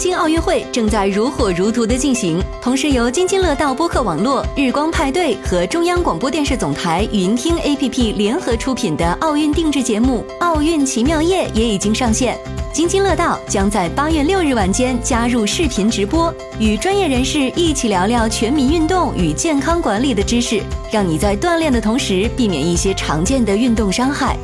[0.00, 12.34] 京奥运会正在如火如荼的进行，同时由津津乐道播客网络、日光派对和中央广播电视总台云听 APP 联合出品的奥运定制节目《奥运奇妙夜》也已经上线。
[12.72, 24.34] 津津乐道将在八月六日晚间加入视频直播，与专业人士一起聊聊全民运动与健康管理的知识，让你在锻炼的同时避免一些常见的运动伤害。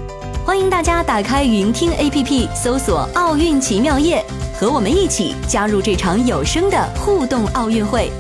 [0.45, 4.23] 欢迎大家打开云听 APP，搜索“奥运奇妙夜”，
[4.59, 8.11] 和我们一起加入这场有声的互动奥运会。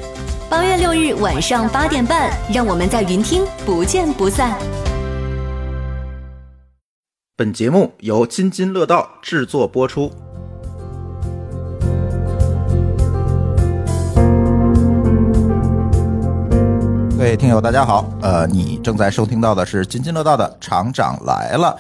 [0.51, 4.55] 八月六日晚上八点半，让我们在云听不见不散。
[7.37, 10.13] 本节目由津津乐道制作播出。
[17.17, 18.05] 各位听友，大家好。
[18.21, 21.75] 呃，你正在收听到的是津津乐道的厂长来了。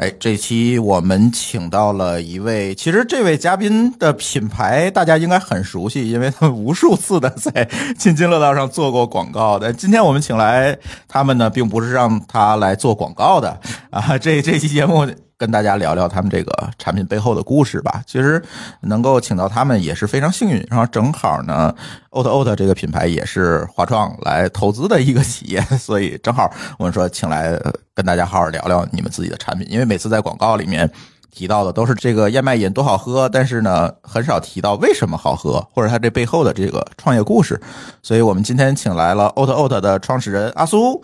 [0.00, 9.58] 哎，这期我们请到了一位，其实这位嘉宾的品牌大家应该很熟悉，因为他无数次的在津津乐道上做过广告。
[9.58, 14.16] 但今天我们请来他们呢，并不是让他来做广告的啊。
[14.16, 15.06] 这这期节目。
[15.40, 18.02] 跟大家聊聊他们这个产品背后的故事吧。
[18.06, 18.42] 其实
[18.82, 21.74] 能够请到他们也是非常幸运，然后正好呢
[22.10, 27.58] ，ot ot 这个品牌也是华创来投资的一个企业，所以正好我们说请来
[27.94, 29.66] 跟大家好好聊聊你们自己的产品。
[29.70, 30.90] 因为每次在广告里面
[31.30, 37.58] 提到的都是这个燕麦饮多好喝，但是呢很少提到为什么好喝，或者它这背后的这个创业故事。
[38.02, 41.02] 所以我们今天请来了 ot ot 的创始人阿苏。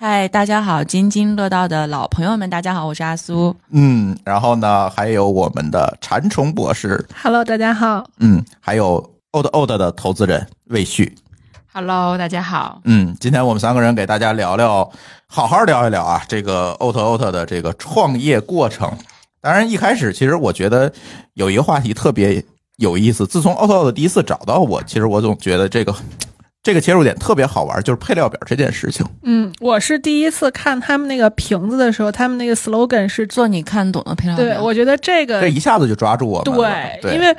[0.00, 3.56] 嗨，大家好，津津乐道的老朋友们，大家好，我是阿苏。
[3.70, 7.04] 嗯，然后呢，还有我们的馋虫博士。
[7.20, 8.08] Hello，大家好。
[8.20, 11.12] 嗯，还有 Old Old 的投资人魏旭。
[11.72, 12.80] Hello，大家好。
[12.84, 14.88] 嗯，今天我们三个人给大家聊聊，
[15.26, 18.96] 好好聊一聊啊，这个 Old Old 的这个创业过程。
[19.40, 20.92] 当然，一开始其实我觉得
[21.34, 22.44] 有一个话题特别
[22.76, 23.26] 有意思。
[23.26, 25.92] 自从 Old Old 第一次找到我，其实我总觉得这个。
[26.62, 29.06] 这个切入点特别好玩，就是配料表这件事情。
[29.22, 34.44] 嗯，我是第一次看他们那个瓶子的时候，他们那个 slogan 是做你看懂的配料表。
[34.44, 36.54] 对，我觉得这个这一下子就抓住我们。
[37.00, 37.34] 对，因为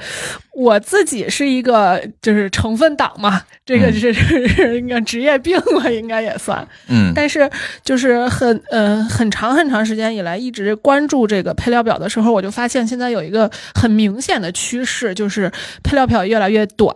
[0.54, 4.12] 我自己是一个就是成分党嘛，这个是
[4.80, 6.66] 应该职业病吧，应该也算。
[6.88, 7.48] 嗯，但是
[7.84, 15.52] 就是很呃很长很长时间以来一直关注这个配料表的时候，我就发现现在有一个很明显的趋势，就是
[15.84, 16.96] 配料表越来越短。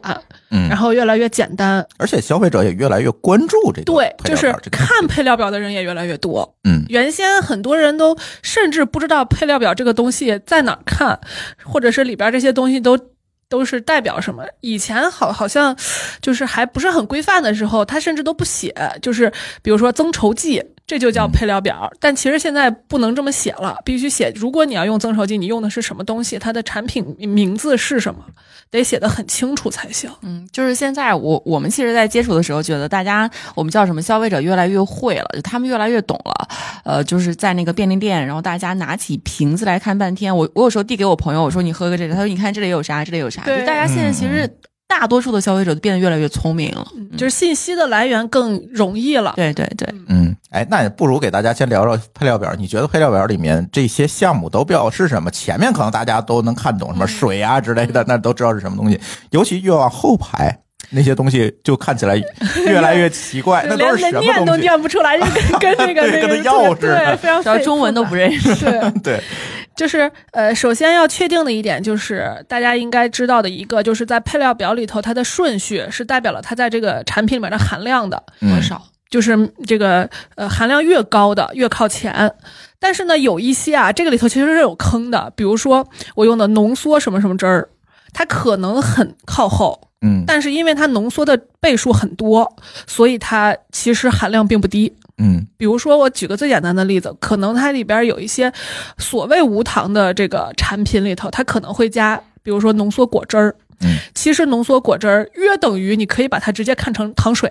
[0.55, 3.85] 嗯，然后越来越简单，而且消费者也越来越关注这个。
[3.85, 6.55] 对，就是看配料表的人也越来越多。
[6.63, 11.19] 嗯，原先很多人都甚至不知道配料表这个东西在哪看，
[11.63, 12.97] 或者是里边这些东西都
[13.49, 14.45] 都是代表什么。
[14.61, 15.75] 以前好好像
[16.21, 19.31] 就是还不是很规范的时候，他甚至都不写，就是
[19.63, 20.63] 比如说增稠剂。
[20.93, 24.31] 这就叫配料表，但其实现在不能这么写了，必须写。
[24.35, 26.37] 如果你要用增稠剂，你用的是什么东西？
[26.37, 28.23] 它的产品名字是什么？
[28.69, 30.07] 得写的很清楚才行。
[30.21, 34.03] 嗯，就是现在我我们其实，在接触的时候，觉得大家我们叫什么？
[34.03, 36.47] 消费者越来越会了，就他们越来越懂了。
[36.83, 40.35] 呃，就是在那个便利店，然后大家拿起瓶子来看半天。
[40.37, 43.41] 我我有时候递给我朋友，我说你喝个这个，他说你看这里有啥，这里有啥。
[43.45, 44.47] 就大家现在其实。
[44.99, 46.87] 大多数的消费者都变得越来越聪明了，
[47.17, 49.33] 就是信息的来源更容易了。
[49.35, 52.53] 对对对，嗯，哎，那也不如给大家先聊聊配料表。
[52.57, 55.29] 你觉得配料表里面这些项目都表示什么？
[55.31, 58.99] 前面可能大家都能看懂，什么水啊之类的，那都知道是什么东西。
[59.31, 60.57] 尤其越往后排
[60.91, 62.15] 那些东西，就看起来
[62.65, 63.65] 越来越奇怪。
[63.69, 64.19] 那都是什么？
[64.21, 65.25] 念都念不出来，就
[65.59, 68.55] 跟跟那个 那个钥 匙，对，非常中文都不认识。
[69.03, 69.21] 对。
[69.75, 82.33] 就是呃，首先要确定的一点就是大家应该知道的一个，就是在配料表里头，它的顺序是代表了它在这个产品里面的含量的多少，就是这个呃含量越高的越靠前。
[82.79, 87.69] 但是呢，有一些啊，这个里头其实是有坑的，比如说我用的浓缩什么什么汁儿，
[88.13, 94.93] 它可能很靠后，嗯，但是因为它浓缩的倍数很多，所以它其实含量并不低。
[95.23, 98.51] 嗯，比如说，我举个最简单的例子，可能它里边有一些
[98.97, 103.55] 所谓无糖的这个产品里头，它可能会加，比如说浓缩果汁儿。
[103.79, 107.49] 嗯，其实浓缩果汁儿约等于你可以把它直接看成糖水，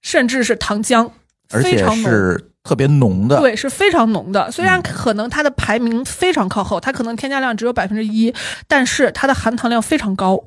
[0.00, 1.10] 甚至是糖浆，
[1.50, 3.38] 而且是特别浓的。
[3.40, 4.50] 对，是非常浓的。
[4.50, 8.32] 虽然可能它的排名非常靠后，它可能添加量只有百分之一，
[8.68, 10.44] 但是它的含糖量非常高。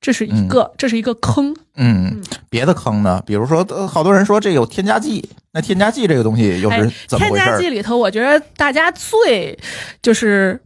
[0.00, 1.54] 这是一个，这是一个坑。
[1.74, 3.20] 嗯，别的坑呢？
[3.26, 7.44] 比如说，好多人说这有添加剂，那添加剂这个东西又是怎么回事？
[7.44, 9.58] 添加剂里头，我觉得大家最
[10.00, 10.60] 就是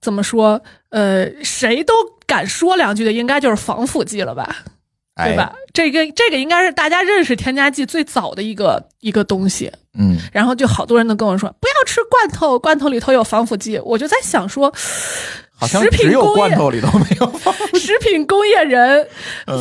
[0.00, 0.60] 怎么说？
[0.88, 1.92] 呃，谁都
[2.26, 4.56] 敢说两句的，应该就是防腐剂了吧？
[5.16, 5.52] 对吧？
[5.74, 9.70] 这个这个应该是大家认识添加剂最早的一个一个东西。
[9.98, 13.78] 嗯，然后就好多人都跟我说，不要吃罐头，罐头里头有防腐剂。
[13.80, 14.72] 我就在想说。
[15.58, 17.78] 好像食品只有工业罐头里头没有防腐剂。
[17.80, 19.06] 食品工业人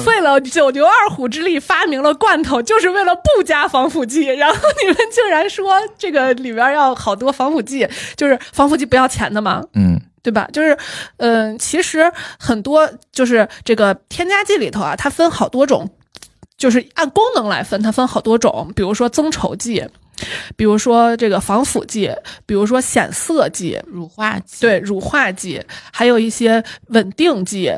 [0.06, 4.26] 费了九牛二虎之力发明了罐头，就是为了不加防腐剂。
[4.26, 9.64] 然后你们竟然说这个里边要好多防腐剂，就是防腐剂不要钱的吗？
[9.74, 10.46] 嗯对吧？
[10.52, 10.78] 就是，
[11.18, 15.90] 嗯、其实很多就是这个添加剂里头啊，它分好多种，
[16.58, 19.88] 就是按功能来分，它分好多种，比如说增稠剂，
[20.56, 22.12] 比如说这个防腐剂，
[22.46, 25.62] 比如说显色剂，乳化剂，对，乳化剂，
[25.92, 27.72] 还有一些稳定剂。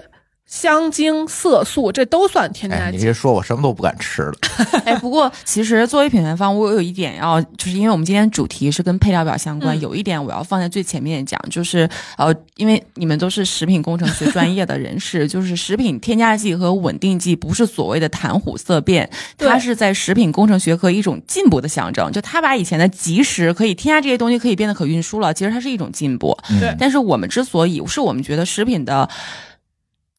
[0.50, 3.06] 香精、色素，这都算添加哎，你剂。
[3.06, 4.34] 这说我什么都不敢吃了。
[4.84, 11.88] 哎，不过其实作为品牌方，我有一点要，就是因为我们今天主题是跟配料表相关，嗯有一点我要放在最前面讲，就是
[12.18, 19.08] 呃，因为你们都是食品工程学专业的人士， 就是食品添加剂和稳定剂不是所谓的谈虎色变，
[19.38, 22.12] 它是在食品工程学科一种进步的象征。
[22.12, 26.36] 就它把以前的即食可以添加这些东西可以变得可运输了，其实它是一种进步。
[26.80, 29.08] 但是我们之所以是我们觉得食品的。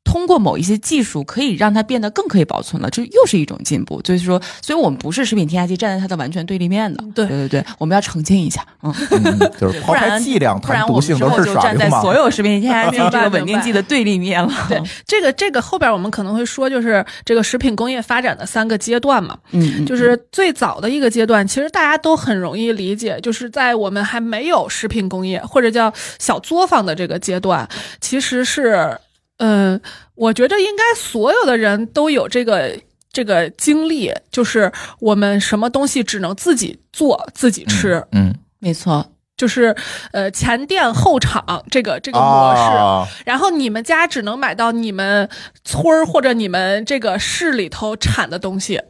[0.03, 4.01] 通过某一些技术，可以让它变得更可以保存了，这又是一种进步。
[4.03, 7.05] 就是说，所以我们不是食品添加剂站在它的完全对立面的。
[7.15, 12.03] 对对对对，我们要澄清一下，嗯，嗯， 就是抛不然开剂量不然谈毒我们之后性都是耍就站在流氓。
[12.03, 14.53] 所有食品添加剂明白这个稳定剂的对立面了。
[14.69, 19.39] 对，这个这个后边我们可能会说，就是这个食品工业发展的三个阶段嘛。
[19.53, 27.69] 嗯，嗯，就是最早的一个阶段，其实大家都很容易理解，就是在我们还没有食品工业或者叫小作坊的这个阶段，
[28.01, 28.99] 其实是，
[29.41, 29.81] 嗯、
[30.15, 32.79] 我觉得应该所有的人都有这个
[33.13, 34.71] 这个经历，就是
[35.01, 39.75] 我们什么东西只能自己做自己吃，嗯，没错，就是
[40.13, 42.61] 呃前店后厂这个这个模式。
[42.61, 45.29] 啊，然后你们家只能买到你们
[45.65, 48.81] 村儿或者你们这个市里头产的东西，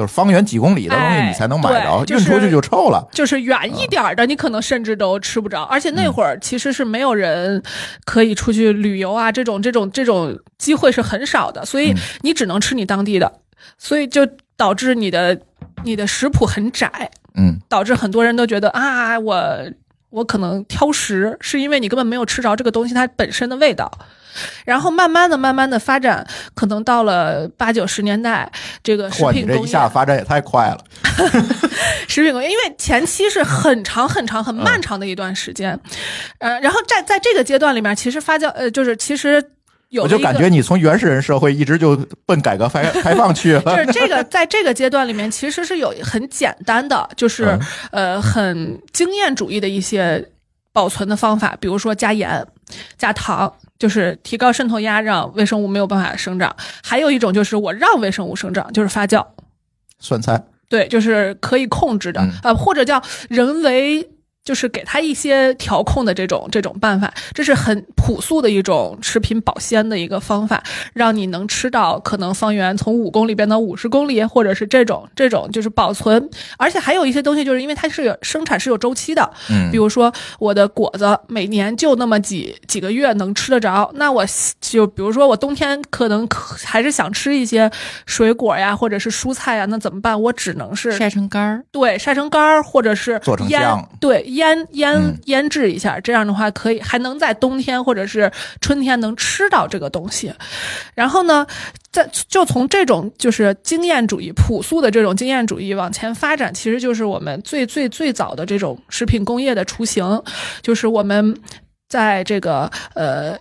[0.00, 3.06] 就是方圆几公里的东西哎你才能买着，对就是运出去就臭了。
[3.12, 5.62] 就是远一点的，你可能甚至都吃不着。
[5.64, 7.62] 而且那会儿其实是没有人
[8.06, 13.30] 可以出去旅游啊，这种这种这种机会是很少的，所以嗯你只能吃你当地的，
[13.76, 14.26] 所以就
[14.56, 15.38] 导致你的
[15.84, 19.36] 你的食谱很窄，嗯导致很多人都觉得啊，我
[20.08, 23.90] 我可能挑食，是因为你根本没有吃着这个东西它本身的味道。
[24.64, 28.50] 然后慢慢的、慢慢的发展，可能到了八九十年代，
[28.82, 30.84] 这个食嚯，你这一品工业下发展也太快了。
[32.08, 35.78] 食品工业，因为前期是很长很长很漫长的一段时间，
[36.38, 39.42] 呃，然后在在这个阶段里面，其实发酵呃，就是其实
[39.90, 41.96] 有我就感觉你从原始人社会一直就
[42.26, 43.76] 奔改革开 开放去了就。
[43.76, 47.60] 是这个，在这个阶段里面，其实是有很简单的，就是、嗯
[47.92, 50.24] 呃很经验主义的一些
[50.72, 52.46] 保存的方法，比如说加盐、
[52.96, 56.54] 加糖，就是提高渗透压，让微生物没有办法生长。
[56.84, 59.26] 还有一种就是我让微生物生长，就是发酵。
[59.98, 64.08] 酸菜，对，就是可以控制的，嗯呃，或者叫人为，
[64.50, 70.60] 就是给他一些调控的这种这种办法，这是很朴素的一种食品保鲜的一个方法，
[70.92, 84.26] 让你能吃到可能方圆从五公里变到五十公里，或者是这种这种就是保存，而且还有一些东西，就是因为它是有生产是有周期的，嗯比如说我的果子每年就那么几几个月能吃得着，那我
[84.60, 87.70] 就比如说我冬天可能可还是想吃一些
[88.04, 90.20] 水果呀，或者是蔬菜呀，那怎么办？
[90.20, 91.62] 我只能是晒成干儿。
[91.70, 100.32] 对晒成干儿，或者是做成腌酱，对腌腌、嗯腌制一下，这样的话可以还能在冬天或者是春天能吃到这个东西。
[100.94, 101.46] 然后呢，
[101.92, 110.22] 在就从这种就是经验主义、朴素的这种经验主义往前发展，其实就是我们最最最早的这种食品工业的雏形，
[110.62, 111.36] 就是我们
[111.88, 113.38] 在这个呃。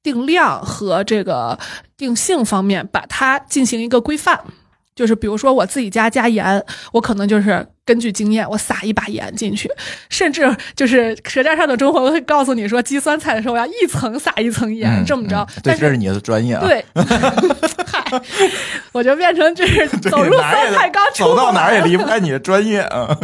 [0.00, 1.58] 定量和这个
[1.96, 4.40] 定性方面，把它进行一个规范。
[4.98, 9.70] 就是比如说我自己家加盐，我可能就是根据经验，我撒一把盐进去，
[10.10, 15.38] 甚至就是《舌尖上的中国》会告诉你说，鸡酸菜的时候要一层撒一层盐，嗯这么着。
[15.38, 16.66] 嗯对，但这是你的专业啊。
[16.66, 16.84] 对，
[17.86, 18.20] 嗨，
[18.90, 23.16] 我就变成就是， 走入酸菜缸，出走到哪儿也离不开你的专业啊。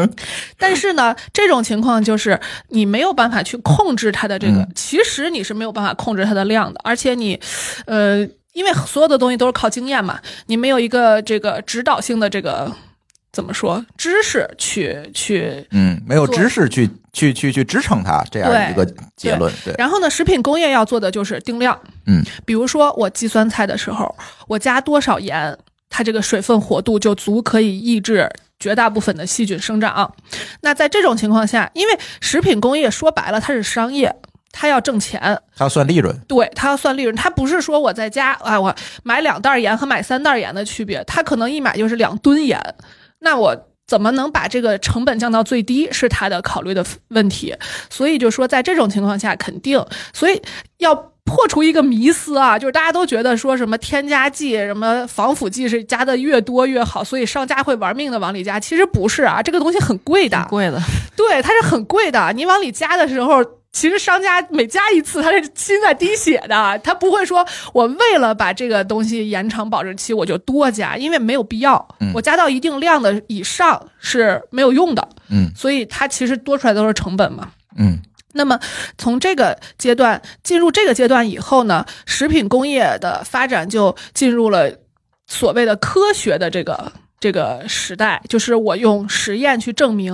[0.56, 2.38] 但是呢，这种情况就是
[2.68, 7.40] 你没有办法去控制它的这个，嗯其实你是没有办法控制它的量的，而且你，
[7.86, 12.72] 呃，因为所有的东西都是靠经验嘛，你没有一个这个指导性的这个
[13.30, 15.66] 怎么说知识去去。
[15.72, 19.52] 嗯，没有知识去去去去支撑它这样对一个结论。
[19.64, 24.14] 对，然后呢，食品工业要做的就是定量，嗯，比如说我计酸菜的时候，
[24.46, 25.58] 我加多少盐，
[25.90, 28.30] 它这个水分活度就足可以抑制
[28.60, 30.14] 绝大部分的细菌生长。
[30.60, 34.14] 那在这种情况下，因为食品工业说白了它是商业，
[34.56, 35.20] 它要挣钱，
[35.56, 36.16] 他要算利润。
[36.28, 42.62] 对，他要算利润，他不是说我在家啊，我买两袋盐和买三袋盐的区别，他可能一买就是两吨盐，
[43.18, 47.52] 那我怎么能把这个成本降到最低，是他的考虑的问题。
[47.90, 50.40] 所以就说，在这种情况下，肯定，所以
[50.78, 50.94] 要
[51.24, 58.60] 破除一个迷思啊，就是大家都觉得说什么添加剂、什么防腐剂是加的越多越好，所以商家会玩命的往里加。
[58.60, 60.80] 其实不是啊，这个东西很贵的，贵的。
[61.16, 62.32] 对，它是很贵的。
[62.34, 63.44] 你往里加的时候。
[63.74, 71.86] 其实商家每加一次，他是心在滴血的，他不会说我为了把这个东西延长保质期，我就多加，因为没有必要。
[72.14, 75.06] 我加到一定量的以上是没有用的。
[75.28, 77.50] 嗯，所以它其实多出来都是成本嘛。
[77.76, 77.98] 嗯，
[78.32, 78.58] 那么
[78.96, 84.70] 从这个阶段进入这个阶段以后呢，食品工业的发展就进入了
[85.26, 86.92] 所谓的科学的这个。
[87.24, 90.12] 这个时代就是我用实验去证明，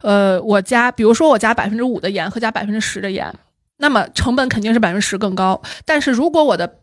[0.00, 3.30] 呃，我加，比如说我加百分之五的盐和加百分之十的盐，
[3.76, 5.60] 那么成本肯定是百分之十更高。
[5.84, 6.76] 但是如果我的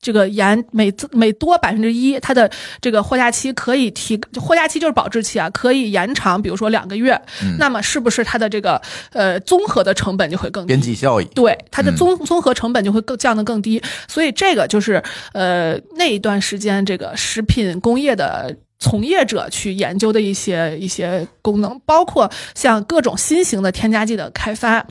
[0.00, 2.48] 这个盐每每多百分之一，它的
[2.80, 7.20] 这个货架期可以提，货架期就是保质期啊，可以延长，比如说两个月，
[7.58, 8.80] 那么是不是它的这个
[9.12, 10.68] 呃综合的成本就会更低？
[10.68, 13.82] 边际效益对它的综综合成本就会更降得更低。
[14.06, 15.02] 所以这个就是
[15.32, 18.54] 呃那一段时间这个食品工业的。
[18.80, 24.84] 从业者去研究的一些一些功能，包括像各种新型的添加剂的开发，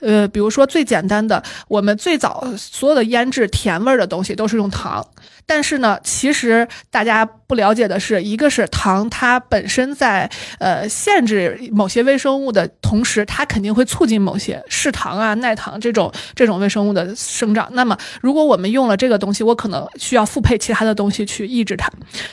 [0.00, 5.06] 呃，比如说最简单的，我们最早所有的腌制甜味儿的东西都是用糖。
[5.46, 17.68] 但是呢，其实大家不了解的是，一个是糖，它本身在呃限制某些微生物的同时，它肯定会促进某些嗜糖啊、耐糖这种这种微生物的生长。
[17.72, 21.90] 那么，如果我们用了这个东西，我可能需要复配其他的东西去抑制它。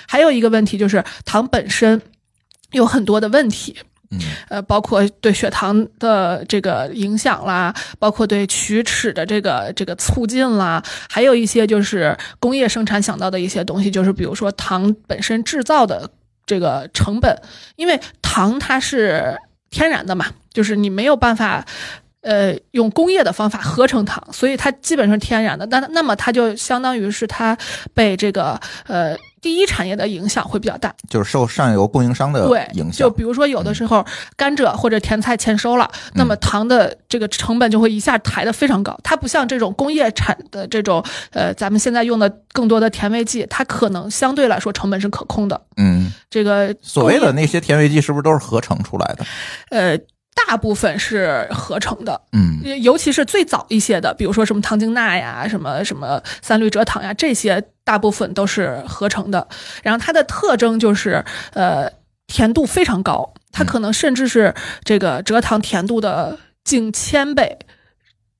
[0.08, 2.02] 还有一个问题就是，糖本身
[2.72, 3.78] 有很多的问题。
[4.12, 16.10] 嗯，呃，包括对血糖的这个影响啦，包括对龋齿的这个这个促进啦，还有一些就是工业生产想到的一些东西，就是比如说糖本身制造的
[16.46, 17.36] 这个成本，
[17.76, 19.38] 因为糖它是
[19.70, 21.66] 天然的嘛，就是你没有办法。
[22.24, 25.66] 呃，用工业的方法合成糖，所以它基本上是天然的。
[25.66, 27.58] 那那么它就相当于是它
[27.96, 32.94] 被这个呃第一产业的影响会比较大，就是受上游供应商的影响。
[32.94, 34.06] 就比如说有的时候
[34.36, 38.96] 甘蔗或者甜菜欠收了，那么糖的这个成本就会一下抬得非常高。
[39.04, 45.60] 它不像这种工业产的这种呃，咱们现在用的更多的甜味剂，它可能相对来说成本是可控的。
[45.78, 49.26] 嗯，这个所谓的那些甜味剂是不是都是合成出来的？
[49.70, 49.98] 呃。
[50.48, 59.48] 大部分是合成的，嗯，尤其是最早一些的，比如说什么糖精钠呀、什么什么三氯蔗糖呀，这些大部分都是合成的。
[59.84, 61.90] 然后它的特征就是，呃，
[62.28, 67.58] 甜度非常高，它可能甚至是这个蔗糖甜度的近千倍。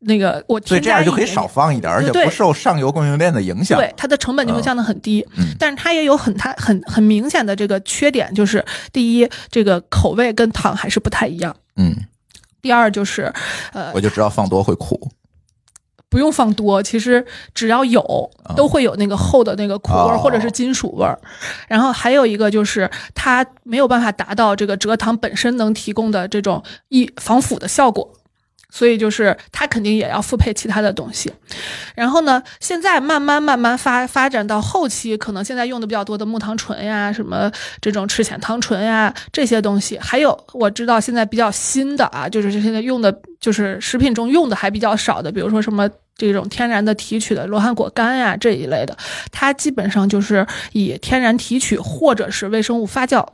[0.04, 3.78] 那个我所以这样就可以少放一点，而且不受上游供应链的影响。
[3.78, 5.24] 对它的成本就会降得很低。
[5.38, 11.56] 嗯，但是它也有很它很很明显的这个缺点，就是第一，这个口味跟糖还是不太一样。
[11.76, 11.96] 嗯，
[12.62, 13.34] 第二就是，
[13.74, 15.12] 呃，我就知道放多会苦，
[16.10, 21.18] 不用放多，其实只要有都会有那个厚的那个苦味儿或者是金属味儿。
[21.68, 28.14] 然后还有一个就是它没有办法达到这个蔗糖本身能提供的这种易防腐的效果。
[28.72, 31.32] 所以就是它肯定也要复配其他的东西，
[31.94, 37.52] 然后呢，现在慢慢慢慢发发展到后期，可能现在用的比较多的木糖醇呀，什么
[37.82, 48.96] 这种赤藓糖醇呀这些东西，还有我知道现在比较新的啊，就是现在用的就是食品中用的还比较少的，比如说什么这种天然的提取的罗汉果苷呀这一类的，
[49.32, 53.26] 它基本上就是以天然提取或者是微生物发酵。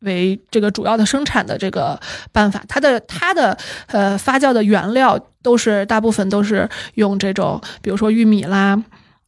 [0.00, 1.98] 为这个主要的生产的这个
[2.32, 3.56] 办法，它的它的
[3.88, 8.80] 呃发酵的原料都是大部分都是用这种，比如说玉米啦，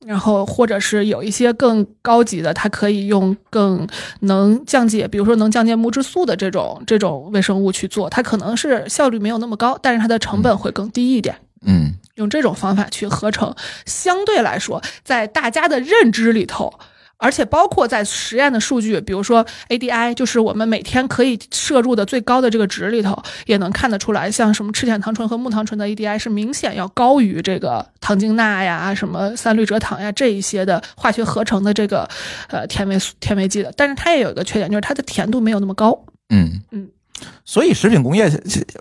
[0.07, 3.87] 然后或者是有一些更高级的，它可以用更
[4.21, 11.37] 能降解，比如说能降解木质素的这种这种微生物去做，它可能是效率没有那么高，但是它的成本会更低一点。
[11.67, 16.73] 嗯，用这种方法去合成，相对来说，在大家的认知里头。
[17.21, 32.09] 而且包括在实验的数据，比如说 ADI，就是我们每天可以摄入的最高的这个值里头，也能看得出来，像什么赤藓糖醇和木糖醇的 ADI 是明显要高于这个糖精钠呀、什么三氯蔗糖呀这一些的化学合成的这个
[32.49, 33.71] 呃甜味甜味剂的。
[33.77, 36.07] 但是它也有一个缺点，就是它的甜度没有那么高。
[36.31, 36.89] 嗯嗯，
[37.45, 38.31] 所以食品工业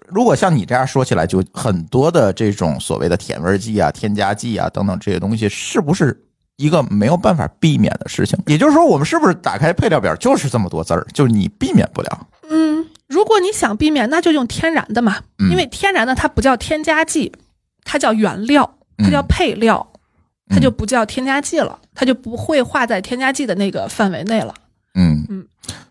[0.08, 6.26] 如果像你这样说起来，就很多的这种所谓的甜味剂啊、添加剂啊等等这些东西，是不是？
[6.60, 12.28] 一个没有办法避免的事情，也就是说，我们是不是打开配料表就是这么多字儿，就是你避免不了？
[12.50, 15.16] 嗯，如果你想避免，那就用天然的嘛，
[15.50, 17.32] 因为天然的它不叫添加剂，
[17.86, 19.88] 它叫原料，它叫配料，
[20.50, 24.54] 它就不叫添加剂了，它就不会划在添加剂的那个范围内了。
[24.96, 25.46] 嗯嗯，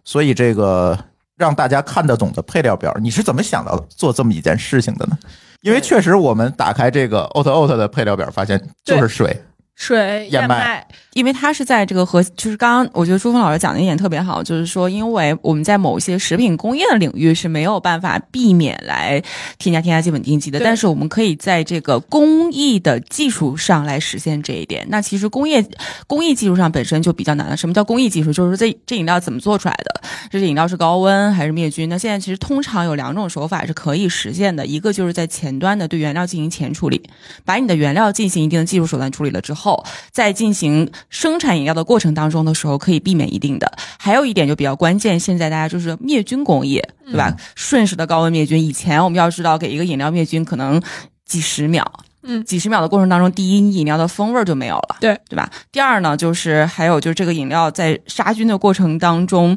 [0.04, 0.98] 所以这个
[1.38, 5.16] 让大家看得懂的配料表，你是怎么想到做这么一件事情的呢？
[5.62, 9.42] 因为确实我们打开这个 Oat Oat 的配料表，发现就是水。
[9.78, 19.22] 水、燕麦麦，因为它是在这个和，就是刚刚我觉得朱峰老师讲的一点特别好，就是说，因为我们在某些食品工业的领域是没有办法避免来
[19.56, 24.84] 添加添加剂、稳定剂的，但是我们可以在这个工艺的技术上来实现这一点。
[24.90, 25.64] 那其实工业
[26.08, 27.56] 工艺技术上本身就比较难了。
[27.56, 28.32] 什么叫工艺技术？
[28.32, 30.02] 就是这这饮料怎么做出来的？
[30.28, 31.88] 这饮料是高温还是灭菌？
[31.88, 37.00] 那现在其实通常有两种手法是可以实现的，一个就是在前端的对原料进行前处理，
[37.44, 39.67] 把你的原料进行一定的技术手段处理了之后，
[40.10, 43.72] 在进行生产饮料的过程当中的时候，可以避免一定的。
[43.98, 47.34] 还有一点就比较关键，现在大家就是灭菌工业，对吧？
[47.54, 50.80] 瞬时的高温灭菌，以前我们要知道给一个饮料灭菌可能
[51.24, 51.84] 几十秒。
[52.28, 55.50] 嗯几十秒的过程当中，第一，你饮料的风味儿就没有了，对对吧？
[55.72, 59.56] 第二呢，就是还有就是这个饮料在杀菌的过程当中，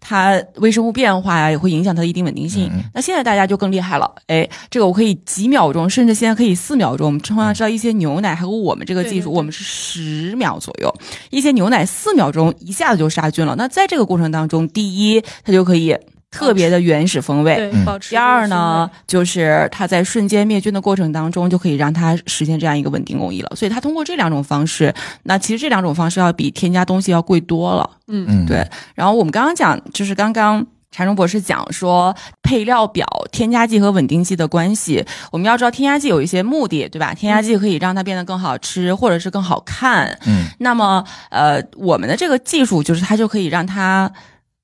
[0.00, 2.68] 它微生物变化呀，也会影响它的一定稳定性。
[2.74, 7.06] 嗯那现在大家就更厉害了，哎，这个我可以几秒钟，甚至现在可以四秒钟。
[7.06, 10.92] 我们通常知道一些牛奶，还有我们这个技术，对对对我们是十秒左右，
[11.30, 13.54] 一些牛奶四秒钟一下子就杀菌了。
[13.56, 15.96] 那在这个过程当中，第一，它就可以
[16.30, 17.56] 特别的原始风味。
[17.56, 23.52] 对嗯，保持第二呢，就是它在瞬间灭菌的过程当中，就可以让它实现这样一个稳定工艺了。
[23.54, 27.90] 所以它通过这两种方式，那其实这两种方式要比添加东西要贵多了。
[28.08, 30.66] 嗯嗯，对，然后我们刚刚讲，就是刚刚。
[30.90, 37.12] 柴荣博士讲说，配料表添加剂和稳定剂的关系，我们要知道添加剂有一些目的，对吧？
[37.12, 40.18] 添加剂可以让它变得更好吃，或者是更好看。
[40.26, 44.10] 嗯那么，呃，我们的这个技术就是它就可以让它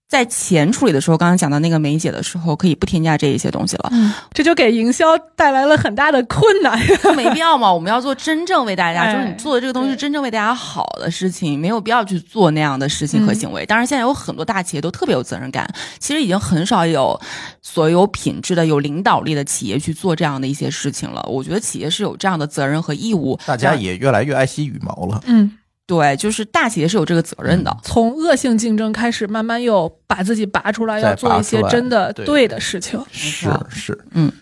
[0.07, 3.91] 在前处理的时候，刚刚讲到那个梅姐的时候，可以不添加这一些东西了。
[4.33, 6.79] 这就给营销带来了很大的困难。
[7.17, 13.67] 没必要嘛，我们要做真正为大家，哎就是你做的这个东西是真正为大家好的事情，没有必要去做那样的事情和嗯行为。
[13.67, 15.69] 当然，现在有很多大企业都特别有责任感，
[15.99, 17.21] 其实已经很少有
[17.63, 21.25] 所有品质的、有领导力的企业去做这样的一些事情了。
[21.29, 25.21] 我觉得企业是有这样的责任和义务，大家也越来越爱惜羽毛了。
[25.27, 25.51] 嗯，
[25.87, 27.77] 对，就是大企业是有这个责任的。
[27.83, 32.99] 从恶性竞争开始，慢慢又把自己拔出来，要做一些真的对对的事情。
[33.11, 34.33] 是是，嗯，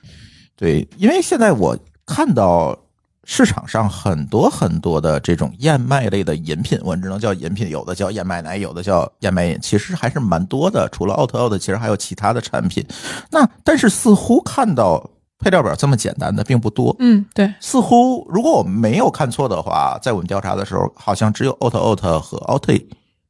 [0.57, 2.79] 对，因为现在我看到
[3.25, 10.89] 市场上很多很多的这种燕麦类的饮品，我只能叫饮品，有的叫燕麦奶，有的叫燕麦饮，其实还是蛮多的。
[10.91, 12.87] 除了奥特奥的，其实还有其他的产品。
[13.31, 15.11] 那但是似乎看到
[15.43, 16.95] 配料表这么简单的并不多。
[17.01, 22.71] 嗯，对，似乎如果我们没有看错的话，在我们调查的时候，好像只有 out out 和 out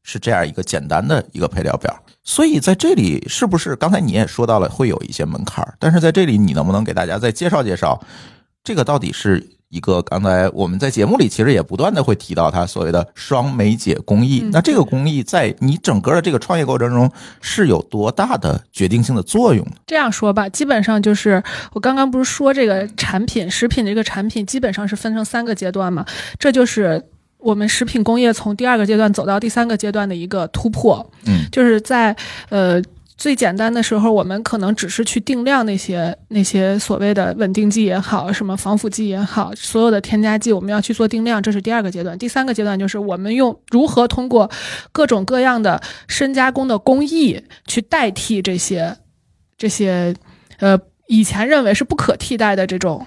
[0.03, 1.93] 是这样一个简单的一个配料表。
[2.23, 5.75] 所以在这里，是不是刚才你也说到了会有一些门槛儿？
[5.81, 8.01] 但是在这里，你能不能给大家再介绍介绍，
[8.63, 14.43] 这个到底是一个刚才我们在节目里其实也不断的会提到它所谓的双酶解工艺。
[14.45, 19.73] 嗯那这个工艺在你整个的这个创业过程中是有多大的决定性的作用呢？
[19.87, 26.05] 这样说吧，基本上就是我刚刚不是说这个产品，食品这个产品基本上是分成三个阶段嘛，
[26.39, 27.03] 这就是
[27.39, 31.11] 我们食品工业从第二个阶段走到第三个阶段的一个突破。
[31.25, 32.15] 嗯就是在
[32.51, 32.83] 呃
[33.23, 42.19] 最简单的时候，我们可能只是去定量那些那些所谓的稳定剂也好，什么防腐剂也好，所有的添加剂我们要去做定量，这是第二个阶段。
[42.19, 44.51] 第三个阶段就是我们用如何通过
[44.91, 48.97] 各种各样的深加工的工艺去代替这些
[49.57, 50.13] 这些
[50.59, 53.07] 呃以前认为是不可替代的这种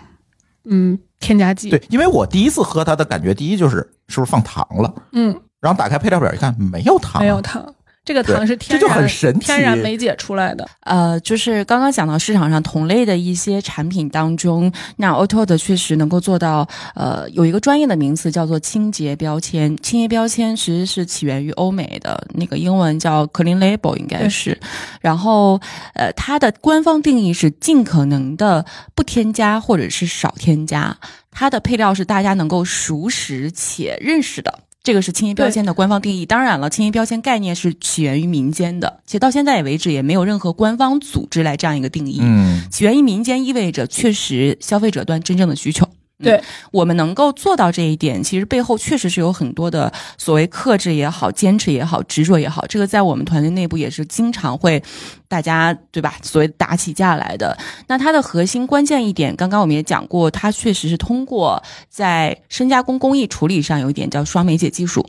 [0.64, 1.70] 嗯添加剂。
[1.70, 3.76] 对，因为我第一次喝它的感觉，第一就是
[4.08, 4.96] 是不是放糖了？
[5.12, 7.76] 嗯，然后打开配料表一看，没有糖，没有糖。
[8.06, 10.70] 这个糖是天这就很然神奇天然酶解出来的。
[10.82, 19.76] 呃，就是刚刚讲到市场上同类的一些产品当中，那 Auto 的确实能够做到，呃，有一个专业的名词叫做清洁标签。
[19.78, 24.56] 清洁标签其实是起源于欧美的，那个英文叫 Clean Label 应该是。
[25.02, 25.60] 然后，
[25.96, 28.64] 呃，它的官方定义是尽可能的
[28.94, 30.96] 不添加或者是少添加，
[31.32, 34.60] 它的配料是大家能够熟识且认识的。
[34.86, 36.28] 这个是清洁标签的官方定义。
[36.28, 42.20] 当然了，清洁标签概念是起源于民间的，其实到现在为止也没有任何官方组织来这样一个定义。
[42.22, 45.90] 嗯，起源于民间意味着确实消费者端真正的需求。
[46.20, 54.82] 嗯对，我们能够做到这一点，其实背后确实是有很多的所谓克制也好、坚持也好、执着也好，这个在我们团队内部也是经常会
[55.28, 56.16] 大家对吧？
[56.22, 57.58] 所谓打起架来的。
[57.88, 65.06] 那它的核心关键一点，刚刚我们也讲过，它确实是通过在深加工工艺处理上有一点叫双梅解技术。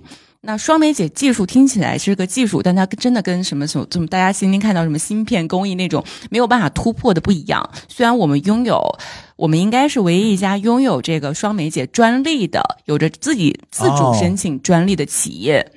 [0.46, 7.68] 那双梅解技术听起来是个技术，但它真的跟什么什么，这么大家今天看到什么芯片工艺那种没有办法突破的不一样。
[7.88, 8.96] 虽然我们拥有，
[9.34, 15.72] 我们应该是唯一一家拥有这个双梅解专利的，有着自己自主哦申请专利的企业。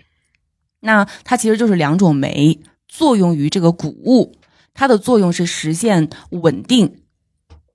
[0.81, 4.35] 那它其实就是两种酶作用于这个谷物。
[4.75, 7.01] 它的作用是实现稳定。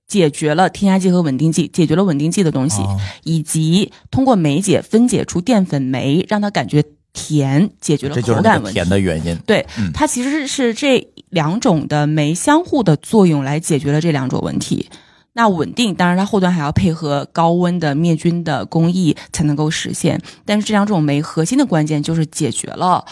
[0.07, 8.89] 解决了添加剂和稳定剂，解决了稳定剂的东西，哦以及通过酶解分解出淀粉酶，让它感觉甜，解决了口感问题甜。
[8.89, 9.35] 的原因。
[9.45, 14.89] 对嗯，它其实是这两种的酶相互的作用来解决了这两种问题。
[15.33, 20.21] 那稳定，当然它后端还要配合高温的灭菌的工艺才能够实现。
[20.45, 23.03] 但是这两种酶核心的关键就是解决了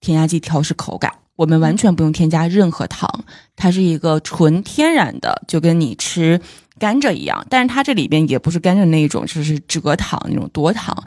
[0.00, 3.08] 添加剂调试口感，我们完全不用添加任何糖，
[3.54, 6.40] 它是一个纯天然的，就跟你吃
[6.80, 7.46] 甘蔗一样。
[7.48, 11.04] 但是它这里边也不是甘蔗那一种，就是蔗糖那种多糖。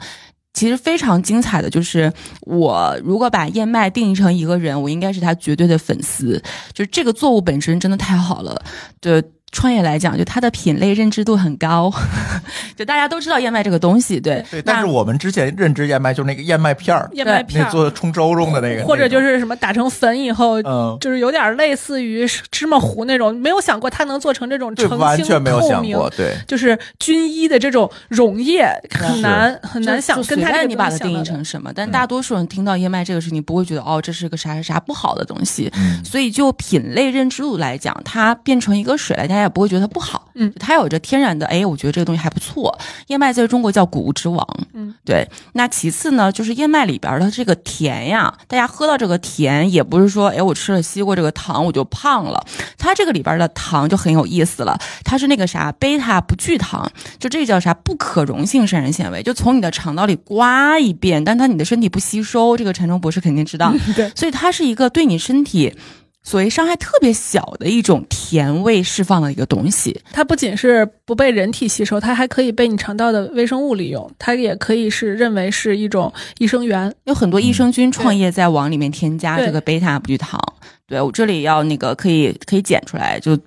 [0.54, 2.10] 其实非常精彩的就是，
[2.42, 6.42] 我如果把燕麦定义成一个人，我应该是他绝对的粉丝。
[6.72, 8.62] 就是这个作物本身真的太好了，
[9.00, 11.92] 对创业来讲，就它的品类认知度很高，
[12.76, 14.44] 就大家都知道燕麦这个东西，对。
[14.50, 31.92] 对，但是我们之前认知燕麦就是那个燕麦片儿，燕麦片做冲粥用的那个，或者就是什么打成粉以后，嗯，就是有点类似于芝麻糊那种，没有想过它能做成这种对，澄清完全没有透明想过，对，就是军医的这种溶液，很难很难想随便跟它这个你把它定义成什么，但嗯。
[31.92, 35.70] 大多数人听到燕麦这个事情，不会觉得哦，这是个啥啥啥不好的东西。
[35.76, 40.28] 嗯，所以就品类认知度来讲，它变成一个水来，大家也不会觉得它不好。
[40.34, 42.78] 嗯，它有着天然的，哎，我觉得这个东西还不错。
[43.08, 44.46] 燕麦在中国叫谷物之王。
[44.72, 45.28] 嗯，对。
[45.52, 52.44] 那其次呢，就是燕麦里边的这个甜呀，大家喝到这个甜，也不是说，哎，我吃了西瓜这个糖我就胖了。
[52.78, 63.72] 它这个里边的糖就很有意思了，它是那个啥贝塔不聚糖，就这叫啥不可溶性膳食纤维，就从你的肠道里刮一遍，但它你的身体不吸收，这个陈忠博士肯定知道。
[63.94, 65.74] 对，所以它是一个对你身体
[66.22, 70.00] 所谓伤害特别小的一种甜味释放的一个东西。
[70.12, 76.92] 它不仅是不被人体吸收，它还可以被你肠道的微生物利用，它也可以是认为是一种益生元。
[77.04, 80.40] 有很多益生菌创业在往里面添加这个贝塔葡聚糖。
[80.86, 83.38] 对我这里要那个可以可以剪出来就。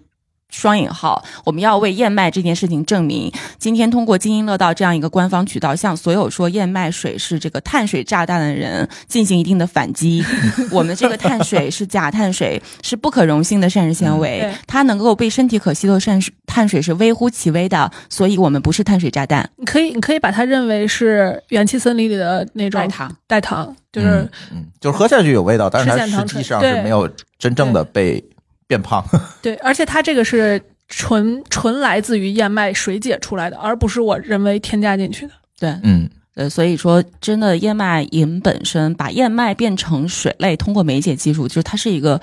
[0.55, 3.29] 双引号，我们要为燕麦这件事情证明。
[3.57, 10.23] 今天通过津津乐道这样一个官方渠道，向所有说燕麦水是这个碳水炸弹的人进行一定的反击。
[10.71, 19.47] 我们这个碳水是假碳水，是不可溶性的膳食纤维，对它能够被身体可吸收的膳食碳水是微乎其微的，所以我们不是碳水炸弹。
[19.57, 28.23] 你可以，你可以把它认为是元气森林里的那种代糖，代糖，就是嗯嗯，就是喝下去有味道，但是它实际上是没有真正的被
[28.67, 29.03] 变胖。
[29.41, 35.33] 对，而且它这个是纯纯来自于燕麦水解出来的，而不是我人为添加进去的。
[35.59, 42.19] 对，嗯，呃，所以说，真的燕麦饮本身把燕麦变成水类，通过酶解技术，就是它是一个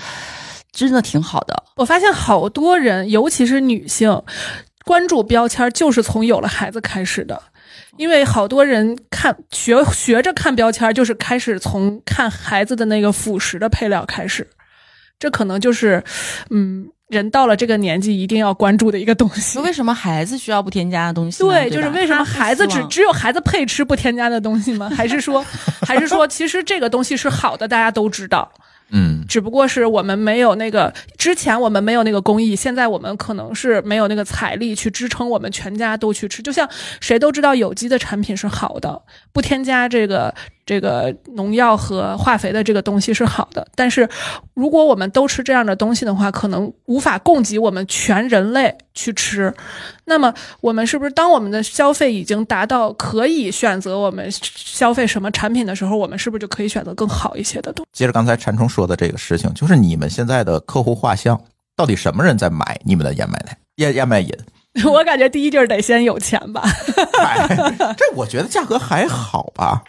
[0.70, 1.62] 真的挺好的。
[1.76, 4.22] 我发现好多人，尤其是女性，
[4.85, 7.42] 关注标签儿就是从有了孩子开始的。
[7.98, 14.48] 因为好多人看学学着看标签儿，就是开始从看孩子的那个辅食的配料开始，
[15.18, 16.03] 这可能就是，
[16.51, 19.59] 嗯，人到了这个年纪一定要关注的一个东西。
[19.61, 21.42] 为什么孩子需要不添加的东西？
[21.42, 24.90] 对，就是为什么孩子只只有孩子配吃不添加的东西吗？
[24.90, 25.44] 还是说，
[25.87, 28.51] 还是说，其实这个东西是好的，大家都知道，
[28.90, 36.42] 嗯，只不过是我们没有那个之前我们没有那个工艺，现在我们可能是没有那个财力去支撑我们全家都去吃。
[36.42, 36.68] 就像
[37.01, 39.01] 谁都知道有机的产品是好的，
[39.33, 44.09] 不添加这个这个农药和化肥的这个东西是好的，但是
[44.55, 49.53] 如果我们都吃这样的东西的话，可能无法供给我们全人类去吃。
[50.05, 57.90] 那么我们是不是当我们的消费已经达到可以选择我们消费什么产品的时候，我们是不是就可以选择更好一些的东西？
[57.92, 61.40] 接着刚才陈冲说的这个事情，就是你们现在的客户画像，
[61.77, 64.31] 到底什么人在买你们的燕麦奶、燕燕麦饮？
[64.85, 66.62] 我感觉第一就是得先有钱吧。
[67.18, 67.46] 哎
[67.96, 69.83] 这我觉得价格还好吧，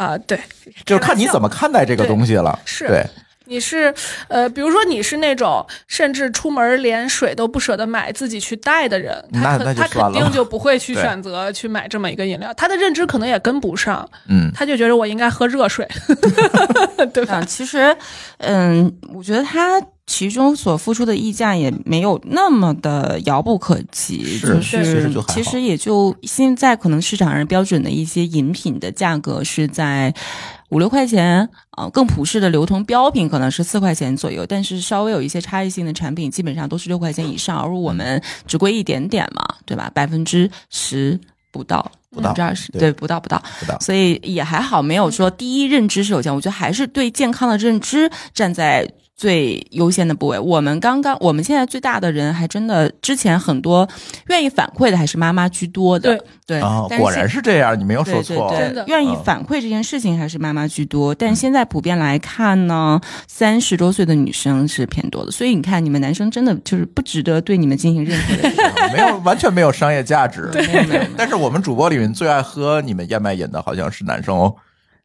[0.00, 0.40] 啊，对，
[0.86, 2.58] 就是看你怎么看待这个东西了。
[2.64, 3.06] 是对，
[3.50, 3.92] 你是
[4.28, 15.86] 呃，比如说你是那种甚至出门连水都不舍得买，自己去带的人，他那那就可他肯定就不会去 选择去买这么一个饮料，他的认知可能也跟不上，嗯，他就觉得我应该喝热水，
[17.12, 17.40] 对吧？
[17.40, 17.94] 嗯，其实，
[18.38, 30.14] 嗯，我觉得他其中所付出的溢价也没有那么的遥不可及，是就是其实就其实也就现在可能市场上标准的一些饮品的价格是在
[30.70, 39.90] 五六块钱啊、更普适的流通标品可能是四块钱左右，但是稍微有一些差异性的产品，基本上都是六块钱以上，而我们只贵一点点嘛，对吧？
[39.94, 41.18] 百分之十
[41.50, 43.42] 不到，不到百分之二十，对对，不到不到。
[43.58, 43.78] 不到。
[43.80, 48.88] 所以也还好，没有说第一认知是有钱，我觉得还是对健康的认知站在
[49.20, 50.38] 最优先的部位。
[50.38, 53.86] 我们刚刚，我们现在最大的人还真的之前很多
[54.28, 58.56] 愿意反馈的还是妈妈居多的，对对啊，但是果然是这样，你没有说对对错。
[58.56, 68.50] 真的，愿意嗯反馈这件事情还是妈妈居多，但现在普遍来看呢，三十多岁的女生是偏多的，所以你看，你们男生真的就是不值得对你们进行任何的
[68.96, 70.48] 没有完全没有商业价值。
[70.56, 74.56] 没有没有没有但是我们主播里面最爱喝你们燕麦饮的好像是男生哦。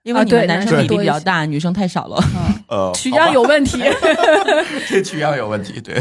[0.06, 2.24] 因为你们男生比例比较大，女生太少了。
[2.70, 3.82] 呃，取样有问题。
[4.88, 6.00] 这取样有问题，对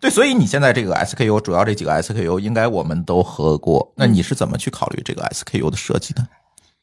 [0.00, 6.24] 对，所以你现在这个 SKU 主要这几个 SKU 应该我们都喝过，那你是怎么去考虑这个 SKU 的设计的？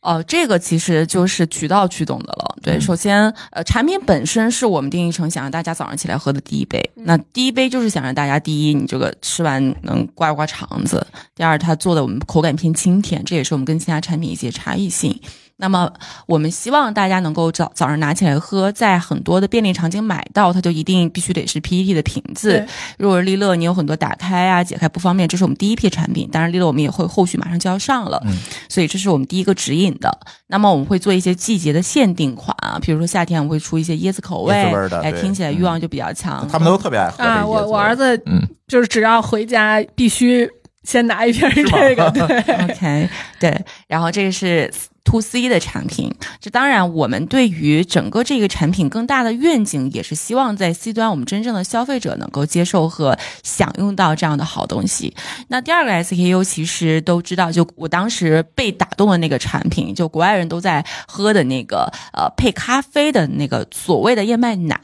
[0.02, 2.56] 哦，这个其实就是渠道驱动的了。
[2.62, 6.84] 对，首先，呃，产品本身是我们定义成想让大家早上起来喝的第一杯。
[6.96, 11.00] 那第一杯就是想让大家，第一，你这个吃完能刮刮肠子；
[11.34, 15.18] 第二，它做的我们口感偏清甜，这也是我们跟其他产品一些差异性。
[15.62, 15.94] 那么，
[16.26, 22.66] 我们希望大家能够早早上拿起来喝，在很多的便利场景买到，它就一定必须得是 PET 的瓶子。
[22.98, 26.28] 如果是利乐，你有很多打开啊、解开不方便，这是我们第一批产品。
[26.32, 28.36] 当然，利乐我们也会后续马上就要上了，嗯
[28.68, 30.10] 所以这是我们第一个指引的。
[30.48, 36.48] 那么我们会做一些季节的限定款啊，比如说夏天我们会出一些椰子口味，椰子味的哎，听起来欲望就比较强。
[36.52, 40.50] 他们都特别爱喝啊，我我儿子嗯就是只要回家必须
[40.84, 41.64] 先拿一瓶儿这
[41.96, 44.72] 个，对， OK，对，然后这个是
[45.04, 46.14] to C 的产品。
[46.40, 55.14] 这当然，我们对于整个这个产品更大的愿景，也是希望在 C 端，我们真正的消费者能够接受和享用到这样的好东西。
[55.48, 64.80] 那第二个 SKU 其实都知道，就我当时被打动的那个产品，就国外人都在喝的那个呃配咖啡的那个所谓的燕麦奶。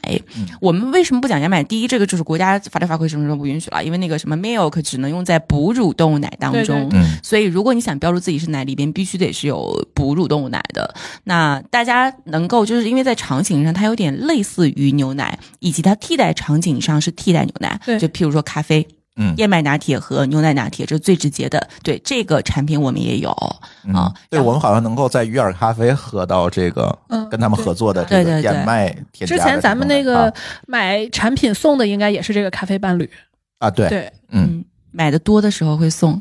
[0.60, 1.62] 我们为什么不讲燕麦？
[1.64, 6.88] 第一，这个就是国家法律法规什么什么不允许了，因为那个什么 milk 只能用在哺乳动物奶当对对中。
[6.92, 10.94] 嗯所以，如果你想标注自己是奶，里边必须得是有哺乳动物奶的。
[11.24, 17.98] 那大家能够就是因为在场景上它有点类似于牛奶，以及它替代场景上是替代牛奶，对。
[17.98, 18.86] 就譬如说咖啡。
[19.20, 19.34] 嗯。
[19.36, 21.68] 燕麦拿铁和牛奶拿铁，这是最直接的。
[21.82, 23.36] 对这个产品我们也有。
[23.84, 24.14] 嗯啊。
[24.30, 30.32] 对我们好像能够在鱼饵咖啡喝到这个嗯跟他们合作的这个燕麦添加的之前咱们那个
[30.68, 33.10] 买产品送的应该也是这个咖啡伴侣，
[33.58, 36.20] 啊，对，对，嗯，嗯，买的多的时候会送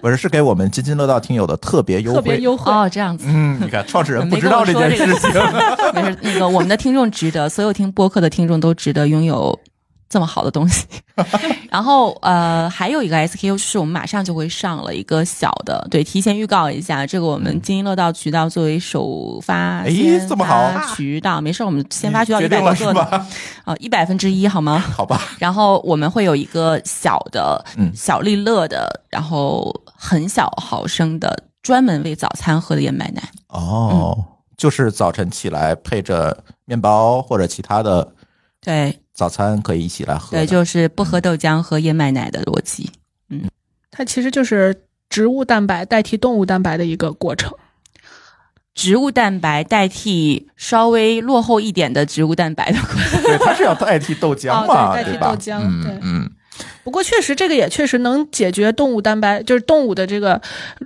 [0.00, 2.16] 不是是给我们津津乐道听友的特别优惠。
[2.16, 2.70] 特别优惠。
[2.70, 3.24] 哦，这样子。
[3.28, 5.30] 嗯，你看创始人不知道这件事情，
[5.94, 9.58] 没事，那个我们的听众值得，所有听播客的听众都值得拥有
[10.12, 10.86] 这么好的东西。
[11.72, 19.90] 然后呃，还有一个 SKU 是我们马上就会上了一个小的，对，提前预告一下，这个我们津津乐道渠道作为首发哎
[20.28, 23.26] 这么好发渠道，没事，我们先发渠道决一百个呢，吧？
[23.64, 24.78] 哦，一百分之一好吗？
[24.78, 33.22] 好吧，然后我们会有一个小的、嗯小利乐的，然后很小毫升的，专门为早餐喝的燕麦奶。
[33.48, 34.18] 哦，
[34.58, 38.12] 就是早晨起来配着面包或者其他的
[38.60, 40.30] 对早餐可以一起来喝。
[40.30, 42.90] 对，就是不喝豆浆喝燕麦奶的逻辑。
[43.28, 43.48] 嗯
[43.90, 44.74] 它其实就是
[45.10, 47.52] 植物蛋白代替动物蛋白的一个过程。
[48.74, 53.22] 植物蛋白代替稍微落后一点的植物蛋白的过程。
[53.22, 55.28] 对，它是要代替豆浆哦嘛，对代替吧？
[55.30, 56.30] 豆浆对嗯嗯，
[56.84, 60.40] 不过确实这个也确实能解决动物蛋白，就是动物的这个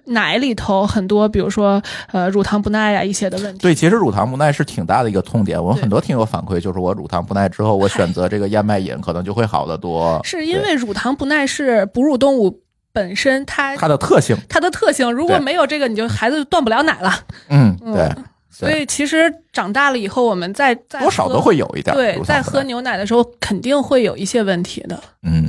[0.06, 3.60] 奶里头很多，比如说呃乳糖不耐呀、一些的问题。
[3.60, 5.62] 对，其实乳糖不耐是挺大的一个痛点。
[5.62, 10.20] 我们很多听友反馈就是，我乳糖不耐之后，我选择这个燕麦饮可能就会好得多。
[10.24, 12.62] 是因为乳糖不耐是哺乳动物
[12.92, 17.12] 本身它它的特性，它的特性，如果没有这个，你就孩子就断不了奶了。
[17.48, 18.10] 嗯， 嗯对，
[18.58, 24.98] 所以其实长大了以后，我们再再喝多少都会有一点对在喝牛奶的时候肯定会有一些问题的。
[25.22, 25.46] 嗯，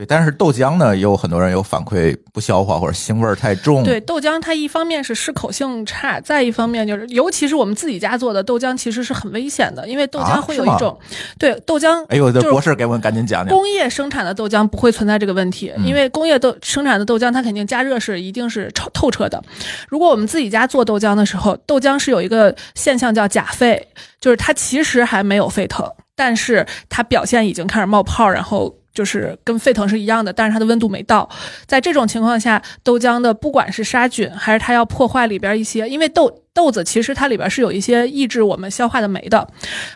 [0.00, 3.84] 对，但是豆浆呢，也有很多人有反馈不消化或者腥味儿太重。
[3.84, 10.98] 对，豆浆它一方面是适口性差，再一方面就是，尤其是我们自己家做的豆浆，其实是很危险的，因为豆啊浆会有一种，
[11.38, 12.02] 对豆浆。
[12.06, 13.54] 哎呦，这博士给我们赶紧讲讲。
[13.54, 19.42] 工业生产的豆浆不会存在这个问题，嗯因为工业豆生产的豆浆，它肯定加热是一定是透透彻的。
[19.86, 23.86] 如果我们自己家做豆浆的时候，豆浆是有一个现象叫假沸，
[24.18, 25.86] 就是它其实还没有沸腾，
[26.16, 31.26] 但是它表现已经开始冒泡，然后就是跟沸腾是一样的，但是它的温度没到。
[31.64, 39.48] 在这种情况下，豆浆的不管是杀菌还是它要破坏里边一些，因为豆豆子其实它里边是有一些抑制我们消化的酶的，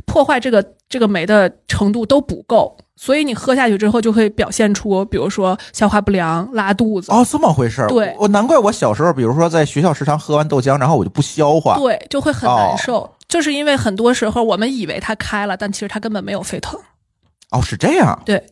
[0.06, 2.74] 破坏这个这个酶的程度都不够。
[2.96, 7.88] 所以你喝下去之后，就会表现出，比如说消化不良、拉肚子，哦，这么回事儿。
[7.88, 11.76] 对我难怪我小时候，比如说在学校食堂喝完豆浆，然后我就不消化。
[11.76, 13.14] 对，就会很哦难受。
[13.28, 16.80] 就是因为很多时候我们以为它开了，但其实它根本没有沸腾。
[17.50, 18.20] 哦，是这样。
[18.24, 18.42] 对，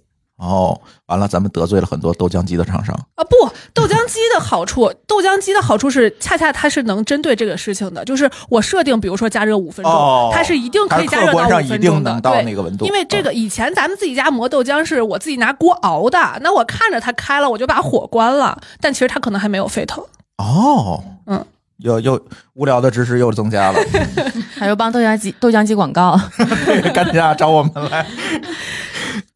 [0.42, 0.76] 哦，
[1.06, 2.92] 完了，咱们得罪了很多豆浆机的厂商。
[3.14, 20.04] 啊不，豆浆机的好处， 豆浆机的好处是恰恰它是能针对这个事情的，就是我设定，比如说加热五分钟，哦它是一定可以加热到上五分钟的，一定能到那个温度因为这个以前咱们自己家磨豆浆是我自己拿锅熬的，那我看着它开了，我就把火关了，但其实它可能还没有沸腾。
[20.38, 22.20] 哦，嗯，又又
[22.54, 23.78] 无聊的知识又增加了，
[24.58, 26.18] 还有帮豆浆机豆浆机广告。
[26.66, 28.04] 对，赶紧啊，找我们来。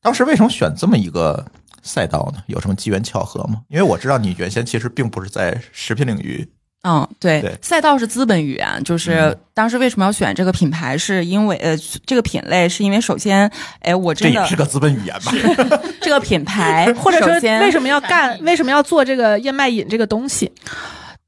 [0.07, 1.45] 当时为什么选这么一个
[1.83, 2.41] 赛道呢？
[2.47, 3.57] 有什么机缘巧合吗？
[3.69, 6.49] 因为我知道你原先其实并不是在食品领域，
[6.85, 15.33] 嗯，对，对赛道是资本语言，就是嗯当时为什么要选这个品牌，是因为呃，这个品类是因为首先，哎，我真的这也是个资本语言吧？
[16.01, 20.53] 这个品牌， 或者说为什么要干，为什么要做这个燕麦饮这个东西？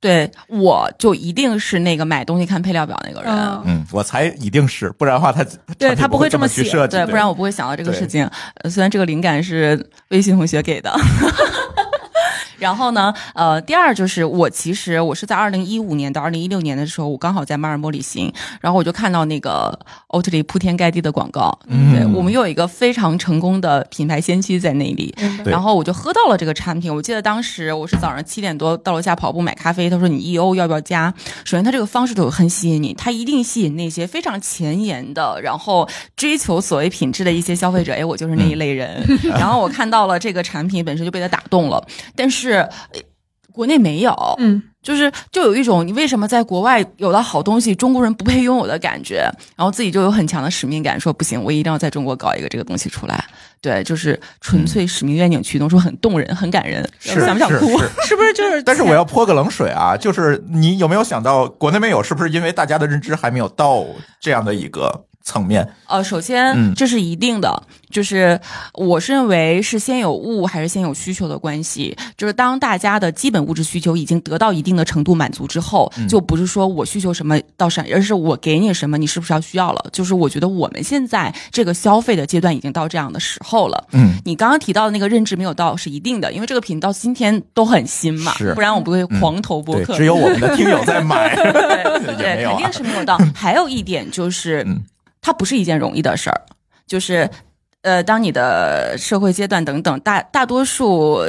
[0.00, 3.32] 对我就一定是那个买东西看配料表那个人。
[3.32, 5.44] 嗯嗯，我才一定是，不然的话他
[5.76, 8.28] 对他不不会这么写去设计，对，不然我不会想到这个事情。
[8.62, 10.92] 呃虽然这个灵感是微信同学给的。
[12.58, 26.92] 然后呢，呃，第二就是我其实我是在二零一五年到二零一六年的时候，我刚好在马尔默旅行，然后我就看到那个欧特里铺天盖地的广告，嗯对我们有一个非常成功的品牌先驱在那里，嗯然后我就喝到了这个产品。
[26.92, 31.14] 我记得当时我是早上七点多到楼下跑步买咖啡，他说你 EO 要不要加？
[31.44, 37.92] 首先，他这个方式就很吸引你，他一定吸引那些非常前沿的，然后追求所谓品质的一些消费者。
[37.92, 39.00] 哎，我就是那一类人。
[39.22, 42.47] 然后我看到了这个产品本身就被他打动了，但是。
[42.54, 43.00] 呃
[43.52, 53.24] 国内没有，嗯，就是就有一种你为什么在国外有了好东西，中国人不配拥有的感觉，然后自己就有很强的使命感，说不行，我一定要在中国搞一个这个东西出来。
[53.60, 57.66] 对，就是纯粹使命愿景驱动，说很动人，很感人，是想不想哭？
[57.80, 58.62] 是是是不是就是？
[58.62, 63.84] 但是我要泼个冷水啊，就是你有没有想到国内没有，是不是因为大家的认知还没有到
[64.20, 65.66] 这样的一个层面？
[65.86, 68.38] 呃，首先嗯这是一定的，就是
[68.72, 71.96] 我是认为是先有物还是先有需求的关系。
[72.16, 79.84] 就是当大家的基本物质需求已经得到一定的程度满足之后，嗯就不是说我需求什么到啥，而是我给你什么，你是不是要需要了？
[79.92, 83.86] 就是我觉得我们现在这个消费的阶段已经到这样的时候了。
[83.92, 89.96] 嗯，你刚刚提到的那个认知没有到是一定的，因为这个品到今天都很新嘛是，不然我不会狂投播对，客。
[89.96, 91.34] 只有我们的听友在买，
[92.16, 93.18] 对 也没有啊肯定是没有到。
[93.34, 94.80] 还有一点就是，嗯
[95.20, 96.40] 它不是一件容易的事儿，
[96.86, 97.28] 就是
[97.82, 101.20] 呃，当你的社会阶段等等，大大多数。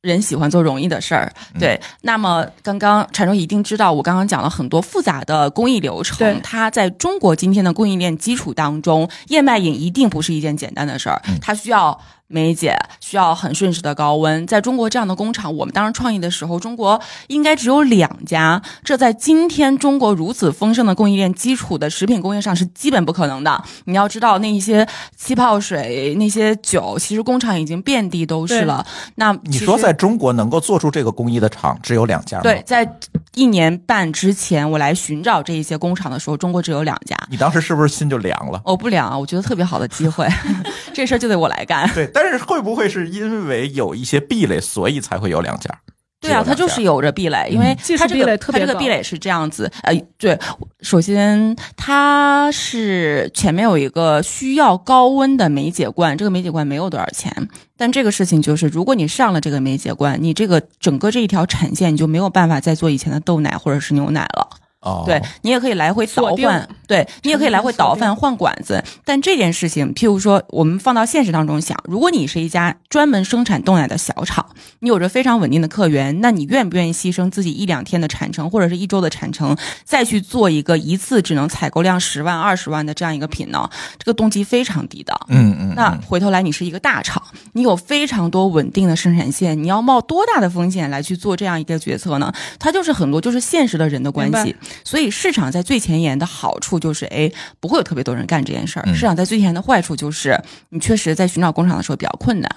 [0.00, 1.78] 人喜欢做容易的事儿，嗯对。
[2.02, 14.46] 那么刚刚产中一定知道，我刚刚讲了很多复杂的工艺流程，它在中国今天的供应链基础当中，燕麦饮一定不是一件简单的事儿，嗯它需要梅姐，需要很瞬时的高温。
[14.46, 23.64] 在中国这样的工厂，我们当时创业的时候，中国应该只有两家，这在今天中国如此丰盛的供应链基础的食品工业上是基本不可能的。
[23.86, 24.86] 你要知道，那一些
[25.16, 28.86] 气泡水、那些酒，其实工厂已经遍地都是了。
[29.14, 32.42] 那你说在中国能够做出这个工艺的厂只有两家吗？
[32.42, 32.86] 对，，在
[33.34, 37.16] 一年半之前，我来寻找这一些工厂的时候，中国只有两家。
[37.30, 38.60] 你当时是不是心就凉了？
[38.64, 40.28] 我不凉啊，我觉得特别好的机会，
[40.92, 41.88] 这事儿就得我来干。
[41.94, 45.70] 对，但是会不会是因为有一些壁垒，所以才会有两家？
[46.20, 50.36] 对啊，它就是有有着壁垒，因为它这个壁垒特别它这个壁垒是这样子，呃，对，
[50.80, 64.48] 首先它是前面有一个需要高温的梅解罐，这个梅解罐没有多少钱，但这个事情就是，如果你上了这个梅解罐，你这个整个这一条产线你就没有办法再做以前的豆奶或者是牛奶了。
[64.80, 68.82] 哦，对你也可以来回倒换，对你也可以来回倒换换管子。
[69.04, 74.46] 但这件事情，譬如说，我们放到现实当中想，如果你是一家专门生产冻奶的小厂，
[74.78, 83.68] 你有着非常稳定的客源，那你愿不愿意牺牲自己一两天的产程或者是一周的产程，再去做一个一次只能采购量十万、二十万的这样一个品呢？
[83.98, 85.12] 这个动机非常低的。
[85.26, 87.20] 嗯嗯，那回头来，你是一个大厂，
[87.52, 92.32] 你有非常多稳定的生产线，你要冒多大的风险来去做这样一个决策呢？
[92.60, 94.54] 它就是很多就是现实的人的关系。
[94.84, 98.84] 所以市场在最前沿的好处就是，哎，不会有特别多人干这件事儿。
[98.86, 102.50] 嗯市场在最前沿的坏处就是，你确实在寻找工厂的时候比较困难。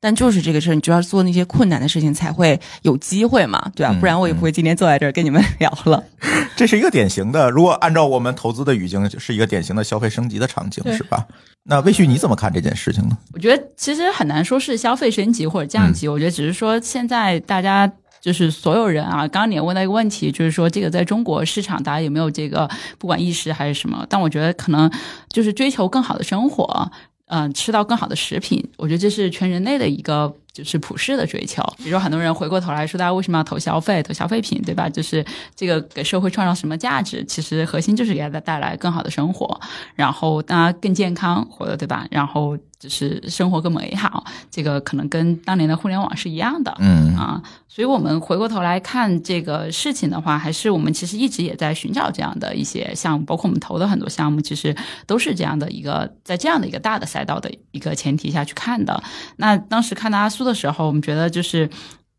[0.00, 6.00] 但就是这个事儿，你就要做那些困难的事情，才会有机会嘛，对吧、嗯不然我也不会今天坐在这儿跟你们聊了。
[6.54, 11.26] 这是一个典型的，如果按照我们投资的语境，是一个典型的消费升级的场景，是吧？
[11.64, 13.18] 那魏旭你怎么看这件事情呢？
[13.32, 17.90] 我觉得其实很难说是消费升级或者降级，我觉得只是说现在大家。
[18.20, 24.04] 就是所有人啊，刚刚你也问到一个问题，就是说这个在中国市场大家有没有这个不管意识还是什么？
[24.08, 24.90] 但我觉得可能
[25.28, 26.90] 就是追求更好的生活，
[27.26, 31.62] 嗯、吃到更好的食品，我觉得这是全人类的一个就是普世的追求。
[31.76, 34.88] 比如说很多人回过头来说，大家为什么要投消费、投消费品，对吧？
[34.88, 35.24] 就是
[35.54, 37.22] 这个给社会创造什么价值？
[37.24, 39.60] 其实核心就是给大家带来更好的生活，
[39.94, 42.06] 然后大家更健康活的，对吧？
[42.10, 46.74] 然后就是生活更美好，这个可能跟当年的互联网是一样的。
[46.78, 54.74] 嗯啊，所以我们回过头来看这个事情的话，还是我们其实一直也在寻找这样的一些项目，包括我们投的很多项目，其实
[55.06, 59.02] 都是这样的一个在这样的一个大的赛道的一个前提下去看的。
[59.36, 61.68] 那当时看到阿苏的时候，我们觉得就是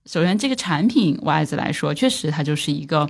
[0.05, 3.09] 首先这个产品 wise 来说，确实它就是一个。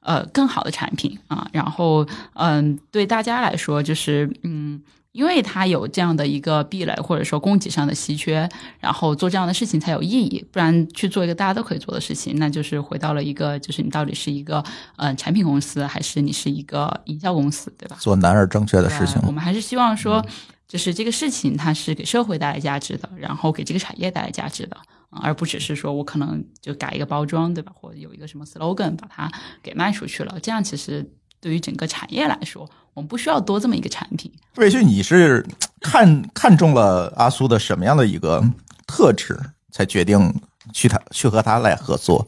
[0.00, 4.80] 呃，更好的产品啊，然后嗯，对大家来说，就是嗯，
[5.16, 8.46] 因为它有这样的一个壁垒，或者说供给上的稀缺，
[8.78, 14.62] 然后做这样的事情才有意义，不然去做一个大家都可以做的事情，那就是回到了一个，就是你到底是一个
[14.96, 17.96] 呃产品公司，还是你是一个营销公司，对吧？
[17.98, 20.22] 做难而正确的事情，我们还是希望说，
[20.68, 24.76] 就是这个事情它是给社会带来价值的，然后给这个产业带来价值的，
[25.08, 27.72] 啊而不只是说我可能就改一个包装，对吧？
[27.74, 31.10] 或者有一个什么 slogan 把它给卖出去了，这样其实
[31.40, 34.32] 对于整个产业来说，我们不需要多这么一个产品。
[34.56, 35.46] 魏旭，你是
[35.82, 38.42] 看看中了阿苏的什么样的一个
[38.86, 39.38] 特质，
[39.70, 40.34] 才决定
[40.72, 42.24] 去他去和他来合作？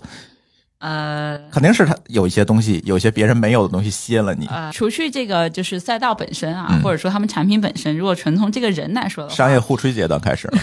[0.81, 4.47] 呃肯定是他有一些东西，有些别人没有的东西吸引了你。
[4.47, 10.59] 呃，除去这个就是赛道本身啊，嗯或者说他们产品本身，如果纯从这个人来说的话，商业互吹阶段开始了，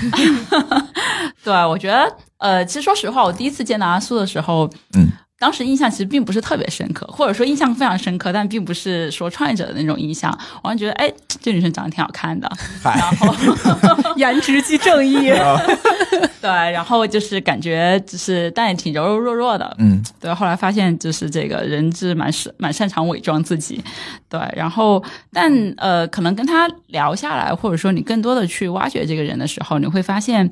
[1.43, 10.31] 对，我觉得，呃，其实说实话，我第一次见到阿苏的时候，嗯，当时印象其实并不是特别深刻，或者说印象非常深刻，但并不是说创业者的那种印象。
[10.63, 11.11] 我还觉得，哎，
[11.41, 12.49] 这女生长得挺好看的，
[12.83, 13.35] 然后
[14.15, 15.31] 颜值即正义。
[16.41, 23.83] 对，然后就是感觉就是但也挺柔柔弱弱的，嗯，对，后来发现就是这个人是蛮是蛮擅长伪装自己，
[24.29, 30.49] 对，然后但呃，可能跟他聊下来，或者说你更多的去挖掘这个人的时候，你会发现。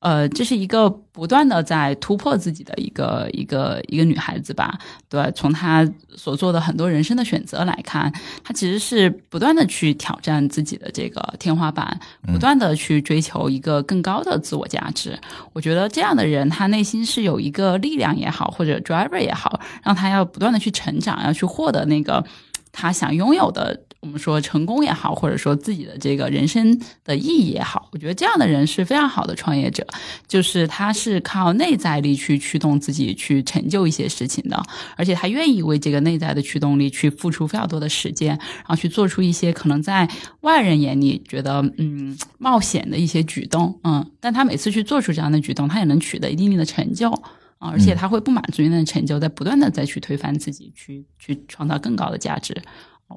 [0.00, 4.78] 呃，这是一个不断的在突破自己的一个一个一个女孩子吧？
[5.10, 5.86] 对，从她
[6.16, 8.10] 所做的很多人生的选择来看，
[8.42, 15.18] 她其实是不断的去挑战自己的这个天花板，不断的去追求一个更高的自我价值。
[15.52, 22.24] 我觉得这样的人，他内心是有一个力量也好，或者 driver 也好，让他要不断的去成长，要去获得那个
[22.72, 23.78] 他想拥有的。
[24.00, 29.86] 我们说成功也好，或者说自己的这个人生的意义也好，我觉得这样的人是非常好的创业者，
[30.26, 34.62] 就是他是靠内在力去驱动自己去成就一些事情的，
[34.96, 40.08] 而且他愿意为这个内在的驱动力去付出非常多的时间，然后去做出一些可能在
[40.40, 47.10] 外人眼里觉得嗯冒险的一些举动，嗯，但他每次去做出这样的举动，他也能取得一定的成就。
[47.58, 52.56] 啊，而且他会不满足于那成就，在不断的再去推翻自己，去去创造更高的价值。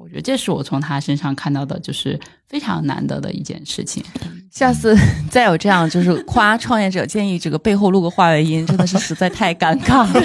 [0.00, 2.18] 我觉得这是我从他身上看到的，就是
[2.48, 4.02] 非常难得的一件事情。
[4.50, 4.96] 下次
[5.30, 10.22] 再有这样就是夸创业者，建议这个背后录个话外音，真的是实在太尴尬了。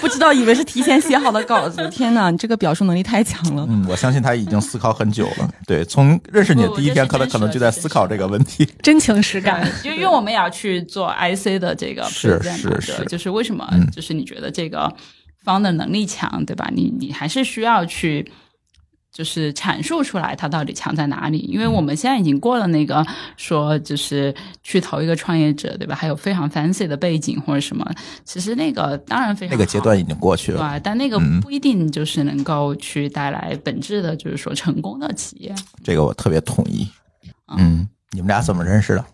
[0.00, 3.66] 不知道以为是提前写好的稿子，天哪，你这个表述能力太强了。
[3.68, 5.50] 嗯，我相信他已经思考很久了。
[5.66, 8.66] 对，从认识你的第一天，可能可能就在思考这个问题。
[8.82, 9.70] 真情实感。
[9.84, 14.90] 因为因为我们也要去做 IC 的这个是是是对就是为什么嗯就是你觉得这个
[15.48, 16.70] 方的能力强，对吧？
[16.74, 18.30] 你你还是需要去。
[19.10, 23.04] 就是阐述出来它到底强在哪里，因为我们现在已经过了那个
[23.36, 24.32] 说就是
[24.62, 25.94] 去投一个创业者，对吧？
[25.94, 27.84] 还有非常 fancy 的背景或者什么，
[28.24, 30.60] 其实那个当然非常那个阶段已经过去了。
[30.60, 35.52] 对，但那个嗯不一定就是能够去带来本质的，就是说成功的企业。
[35.82, 36.86] 这个我特别同意。
[37.56, 39.04] 嗯，你们俩怎么认识的？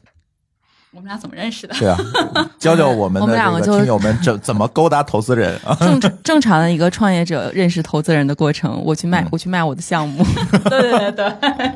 [0.94, 1.74] 我们俩怎么认识的？
[1.74, 1.98] 对啊，
[2.58, 5.76] 教教我们我的们两个就这个听友们怎 怎么勾搭投资人啊？
[5.80, 10.24] 正 正常的一个创业者认识投资人的过程，我去卖嗯，我去卖我的项目。
[10.64, 11.72] 对对对对。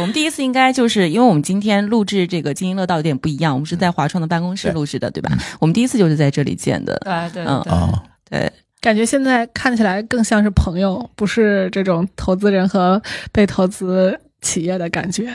[0.00, 5.30] 我们第一次应该就是因为我们今天录制这个《津津乐道》有点不一样，我们是在华创的办公室录制的，对吧？
[5.58, 6.96] 我们第一次就是在这里见的。
[7.04, 15.34] 对对嗯对，啊，对，感觉现在看起来更像是朋友，不是这种投资人和被投资企业的感觉。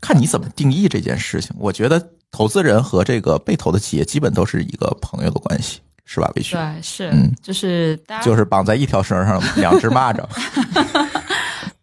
[0.00, 1.50] 看你怎么定义这件事情。
[1.58, 6.28] 我觉得投资人和这个被投的企业基本都是一个朋友的关系，是吧？
[6.34, 10.26] 魏旭，对是，嗯就是大家就是绑在一条绳上两只蚂蚱。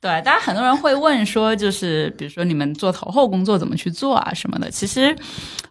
[0.02, 4.72] 对大家很多人会问说，就是比如说你们做投后工作怎么去做啊什么的。
[4.72, 5.16] 其实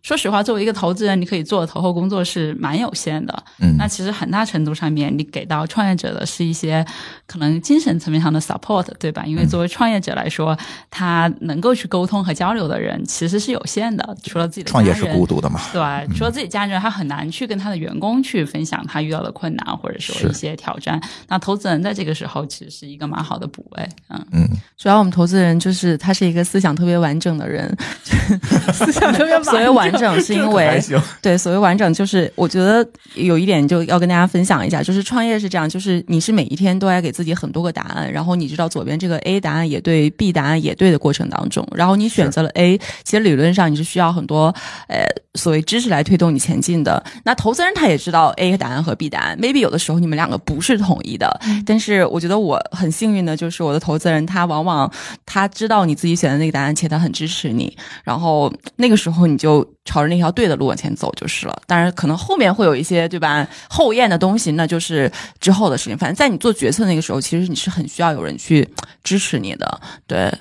[0.03, 3.43] 说实话，作为一个投资人，你可以做的投后工作是蛮有限的。
[3.59, 6.87] 嗯那其实很大程度上面，你给到创业者的是一些
[7.27, 9.25] 可能精神层面上的 support，对吧？
[9.27, 10.57] 因为作为创业者来说，
[10.91, 15.61] 他能够去沟通和交流的人其实是有限的，除了自己的创业是孤独的嘛？
[15.73, 21.01] 对，除了自己家人，他很难去跟他的员工去分享他遇到的困难或者说一些挑战。
[21.27, 27.75] 那投资人在这个时候其实是一个蛮好的补位，嗯，嗯，嗯，主要我们投资人就是他是一个思想特别完整的人，
[28.73, 30.83] 思想特别完 整所谓完整是因为，
[31.21, 44.55] 对，所谓完整，就是我觉得有一点就要跟大家分享一下，就是创业是这样，就是你是每一天都要给自己很多个答案，然后你知道左边这个 A 答案也对，B 答案也对的过程当中，然后你选择了 A，其实理论上你是需要很多
[44.89, 45.05] 呃
[45.35, 47.03] 所谓知识来推动你前进的。
[47.25, 54.91] 那投资人他也知道 A 答案和 B 答案，maybe 有的时候你们两个不是统一的，但是我觉得我很幸运的就是我的投资人他往往
[55.25, 61.63] 他知道你自己选的那个答案，且他很支持你，然后那个时候你就朝着那条对的路往前走就是了。
[61.67, 65.97] 当然，可能后面会有一些对吧后验的东西，那就是之后的事情。
[65.97, 68.69] 反正在你做决策那个时候，其实你是很需要有人去
[69.03, 69.81] 支持你的。
[70.07, 70.33] 对，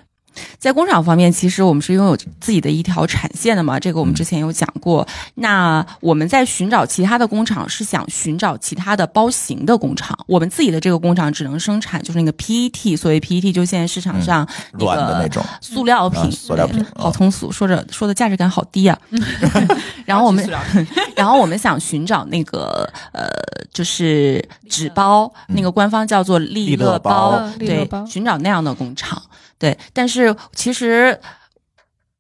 [0.58, 5.08] 在工厂方面，其实我们是拥有自己的一条产线的嘛，这个我们之前有讲过。
[5.36, 10.18] 那我们在寻找其他的工厂，是想寻找其他的包型的工厂。
[10.28, 18.98] 我们自己的这个工厂只能生产就是那个 PET，所谓 PET 就现在市场上那个软的那种，塑料品，啊塑料品对好通俗，说着说的价值感好低啊。
[20.06, 23.28] 然后我们塑料品然后我们想寻找那个呃，
[23.72, 29.22] 就是纸包，那个官方叫做利利乐乐包嗯对，寻找那样的工厂，
[29.60, 29.78] 对。
[29.94, 31.20] 但是其实。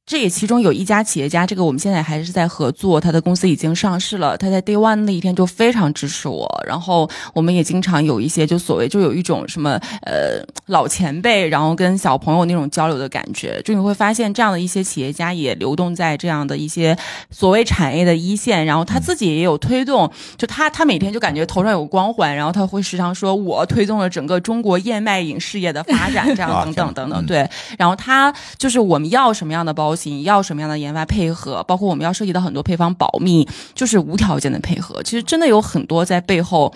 [0.09, 4.35] 这也其中有一家企业家，这个我们现在还是在合作，他的公司已经上市了。
[4.35, 13.61] 他在 Day One 那一天就非常支持我，然后我们也经常有一些就所谓就有一种什么呃老前辈，然后跟小朋友那种交流的感觉。
[13.63, 16.97] 就你会发现这样的一些企业家也流动在这样的一些
[17.29, 27.47] 所谓产业的一线，然后他自己也有推动，就他他每天就感觉头上有光环，然后他会时常说我推动了整个中国燕麦饮事业的发展，这样等等等等，对。
[27.77, 35.03] 然后他就是我们要什么样的包型，要什么样的研发配合，包括我们要涉及到很多配方保密，就是无条件的配合。
[35.03, 36.73] 其实真的有很多在背后。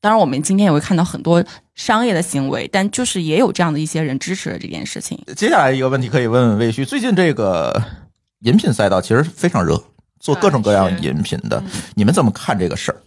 [0.00, 1.42] 当然，我们今天也会看到很多
[1.74, 5.18] 商业的行为，但就是也有这样的一些人支持了这件事情。
[5.34, 7.82] 接下来一个问题可以问问魏旭，最近这个
[8.40, 9.82] 饮品赛道其实非常热，
[10.20, 11.64] 做各种各样饮品的，
[11.94, 13.00] 你们怎么看这个事儿？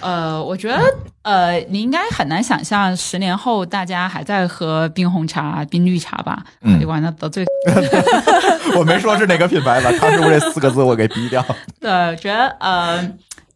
[0.00, 0.80] 呃，我觉得
[1.22, 6.42] 呃，你应该很难想象十年后大家还在喝冰红茶、冰绿茶吧？
[6.62, 7.44] 嗯就完了得罪。
[8.76, 9.90] 我没说是哪个品牌，吧？
[9.98, 11.44] 他是不是”这四个字我给逼掉。
[11.80, 12.98] 对，我觉得呃，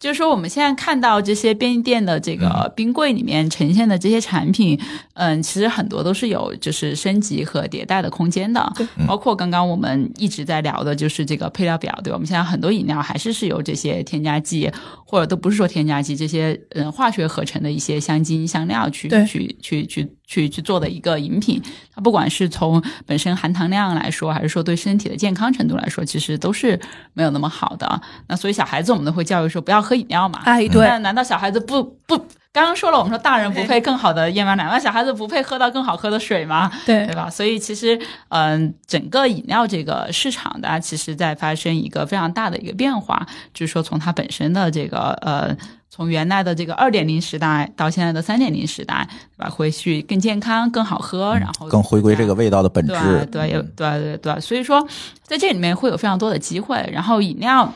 [0.05, 4.79] 就是说我们现在看到这些便利店的这个冰柜里面呈现的这些产品，
[5.15, 8.71] 嗯，其实很多都是有就是升级和迭代的空间的。
[8.77, 12.17] 对包括刚刚我们一直在聊的就是这个配料表，对吧？
[12.17, 14.71] 我们现在很多饮料还是是由这些添加剂，
[15.07, 21.63] 或者都不是说添加剂，这些嗯化学合成的一些香精香料去去去去去去做的一个饮品。
[21.95, 26.79] 它不管是从本身含糖量来说，还是说对身体的健康程度来说，其实都是
[27.13, 28.01] 没有那么好的。
[28.29, 30.41] 那所以小孩子我们都会教育说不要喝饮料嘛。
[30.45, 32.27] 哎，对，那难道小孩子不不？
[32.53, 36.71] 刚刚说了，我们说大人不配更好的燕麦奶，那小孩子不配喝到更好喝的水吗？
[36.87, 37.29] 对对吧？
[37.29, 45.57] 所以其实，嗯、整个饮料这个市场的，其实在发生一个非常大的一个变化，就是说从它本身的这个呃，
[45.95, 49.49] 从原来的这个二点零时代到现在的三点零时代，对吧？
[49.49, 53.29] 回去更健康、更好喝，然后更回归这个味道的本质。
[53.31, 54.85] 对有对对对，所以说
[55.23, 56.85] 在这里面会有非常多的机会。
[56.93, 57.73] 然后饮料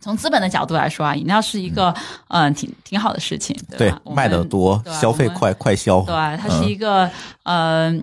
[0.00, 1.94] 从资本的角度来说啊，饮料是一个
[2.26, 4.00] 嗯、呃挺挺好的事情，对对吧？
[4.16, 6.00] 卖的多，消费快，快消。
[6.00, 7.08] 对，它是一个
[7.44, 8.02] 嗯。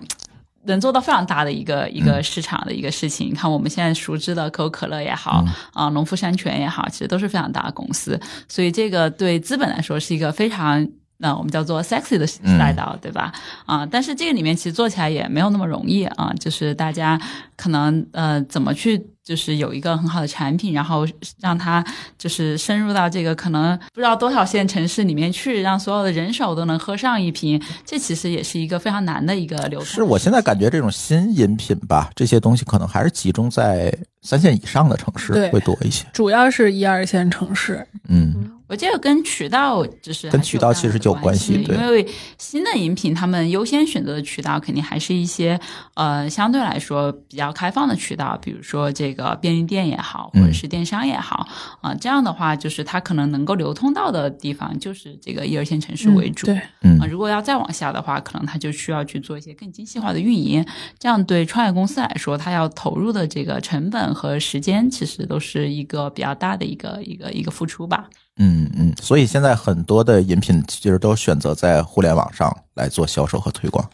[0.64, 3.28] 能做到非常大的一个一嗯个市场的一个事情。
[3.28, 8.20] 你看我们现在熟知的可口可乐也好，嗯啊、农夫山泉也好，其实都是非常大的公司。
[8.48, 10.88] 所以这个对资本来说是一个非常。
[11.22, 13.32] 那我们叫做 sexy 的嗯赛道，对吧？
[13.64, 17.18] 啊，但是这个里面其实做起来也没有那么容易啊，就是大家
[17.56, 21.06] 可能呃怎么去就是有一个很好的产品，然后
[21.40, 21.84] 让它
[22.18, 29.86] 就是深入到这个可能不知道多少线城市里面去，让所有的人手都能喝上一瓶，这其实也是一个非常难的一个流程。
[29.94, 36.04] 是我现在感觉这种新饮品吧，这些东西可能还是集中在三线以上的城市会多一些。
[36.12, 42.08] 主要是一二线城市，嗯，我这个跟渠道就是跟渠道其实就有有关系对因为
[42.38, 45.60] 新的饮品他们优先选择的渠道肯定还是一些
[45.92, 51.46] 呃相对来说比较开放的渠道，比如说这个便利店也好，或嗯者是电商也好
[51.82, 56.46] 啊、这样的话就是它可能能够流通到的地方就是这个一二线城市为主。
[56.46, 60.64] 对，嗯啊，如果要再往下的话，可能它就需要去做一些更精细化的运营，
[60.98, 68.08] 这样对创业公司来说，它要投入的这个成本和时间，其实都是一个比较大的一个一个一个付出吧。
[68.38, 73.84] 嗯嗯，所以现在很多的饮品其实都选择在互联网上来做销售和推广，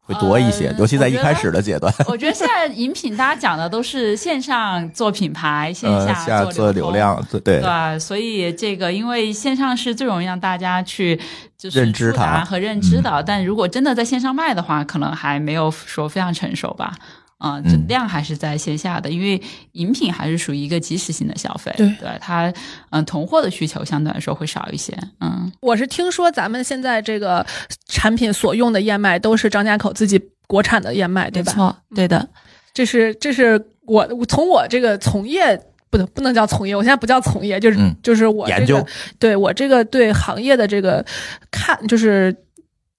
[0.00, 1.92] 会会多一些，呃尤其在一开始的阶段。
[2.08, 6.72] 我觉得现在饮品大家讲的都是线上做品牌，线呃，下下做做。
[6.72, 7.98] 流量，对对对吧？
[7.98, 11.20] 所以这个，因为线上是最容易让大家去
[11.58, 16.94] 就是认知它和认知的，但如果真的在线上卖的话，可能还没有说非常成熟吧。
[17.42, 22.08] 啊、这嗯量还是在线下的，因为饮品还是属于一个即时性的消费，对。
[22.20, 22.52] 它，
[22.90, 27.44] 嗯、囤货的需求相对来说会少一些，嗯，我是听说咱们现在这个
[27.88, 31.52] 产品所用的燕麦都是张家口自己国产的燕麦，对吧？
[31.52, 32.28] 没错，对的，
[32.72, 37.92] 这是这是我我从我这个从业不能不能叫从业，我现在不叫从业，就是、嗯。
[38.04, 38.76] 就是我这研究。
[38.76, 38.86] 个
[39.18, 41.04] 对我这个对行业的这个
[41.50, 42.32] 看就是。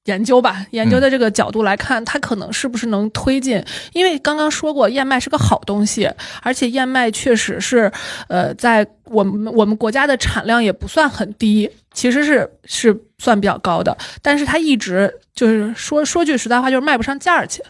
[0.06, 3.64] 研究吧，研究的这个角度来看，它可能是不是能推进？
[3.94, 6.10] 因为刚刚说过，燕麦是个好东西，
[6.42, 7.92] 而且燕麦确实是，
[8.28, 17.64] 呃，在我们我们国家的产量也不算很低，其实是是算比较高的，但是它一直就是说说句实在话，就是卖不上价儿去。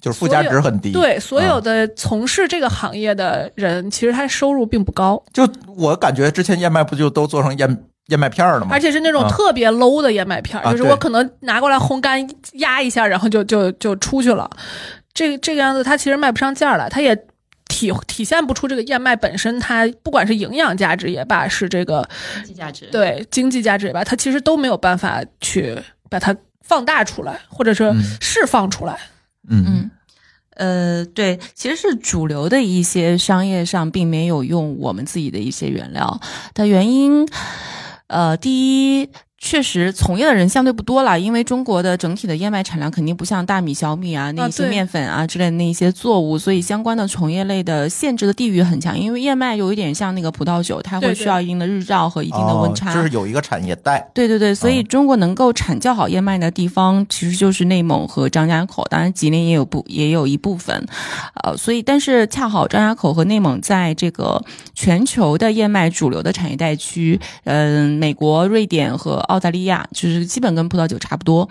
[0.00, 0.92] 就是附加值很低。
[0.92, 5.48] 对，所有啊的从事这个行业的人，其实他收入并不高，就
[5.78, 8.68] 我感觉之前燕麦不就都做成燕燕麦片儿了吗？
[8.72, 14.50] 而且是那种啊特别 low 的燕麦片儿，啊就是我可能拿过来烘干压一下，然后就就就出去了。
[15.12, 17.16] 这个这个样子，它其实卖不上价儿来，它也
[17.68, 22.06] 体体现不出这个燕麦本身它不管是营养价值也罢，是这个
[22.44, 25.78] 经济价值，对经济价值也罢，它其实都没有办法去
[26.10, 28.98] 把它放大出来，或者是嗯释放出来。
[29.48, 29.90] 嗯嗯，
[30.56, 36.20] 呃，对，其实是主流的一些商业上并没有用我们自己的一些原料
[36.54, 37.26] 的原因，
[38.08, 39.10] 呃，第一。
[39.46, 48.98] 确实，从业的人相对不多了，因为中国的整体的燕麦产量肯定不像大米、小米啊那一些面粉啊之类的那一些作物，所以相关的从业类的限制的地域很强。
[48.98, 52.90] 因为燕麦有一点像那个葡萄酒，它会需要一定的日照和一定的温差。
[52.92, 54.10] 哦就是有一个产业带。
[54.14, 60.86] 对对对，所以嗯中国能够产较好燕麦的地方，其实就是内蒙和张家口，当然吉林也有部也有一部分，
[61.42, 64.42] 呃，所以但是恰好张家口和内蒙在这个
[64.74, 71.48] 全球的燕麦主流的产业带区，嗯、美国、瑞典和澳大利亚，就是基本跟葡萄酒差不多。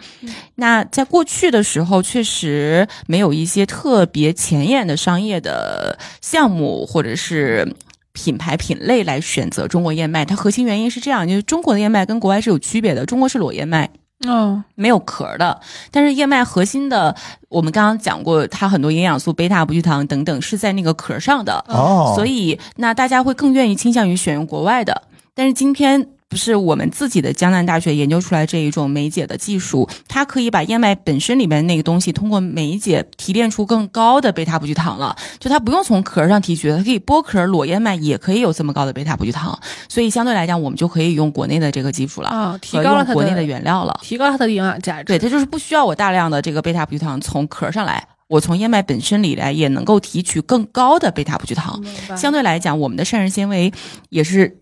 [0.55, 7.75] 那在过去的时候，确实没有一些特别前沿的商业的项目或者是。
[8.15, 13.89] 品牌品类来选择中国燕麦，它核心原因是这样，就是中国的燕麦跟国外是有区别的，中国是裸燕麦，
[14.27, 15.59] 嗯，没有壳儿的，
[15.89, 17.15] 但是燕麦核心的，
[17.49, 25.01] 我们刚刚讲过，它很多营养素、贝塔不聚糖等等是在那个壳儿上的，哦，所以那大家会更愿意倾向于选用国外的。
[25.33, 35.15] 但是今天不是我们自己的江南大学研究出来这一种酶解的技术，它可以把燕麦本身里面那个东西通过酶解提炼出更高的贝塔葡聚糖了。
[35.39, 39.55] 就它不用从壳上提取，它可以剥壳裸燕麦也可以有这么高的贝塔葡聚糖，
[39.87, 43.99] 所以相对来讲，我们就可以用国内的这个技术了，啊，提高了国内的原料了。
[44.01, 45.03] 提高它的营养价值。
[45.03, 51.79] 对，它就是不需要我大量的这个贝塔葡聚糖从壳上来，我从燕麦本身里来也能够提取更高的贝塔葡聚糖。
[52.17, 53.71] 相对来讲，我们的膳食纤维
[54.09, 54.57] 也是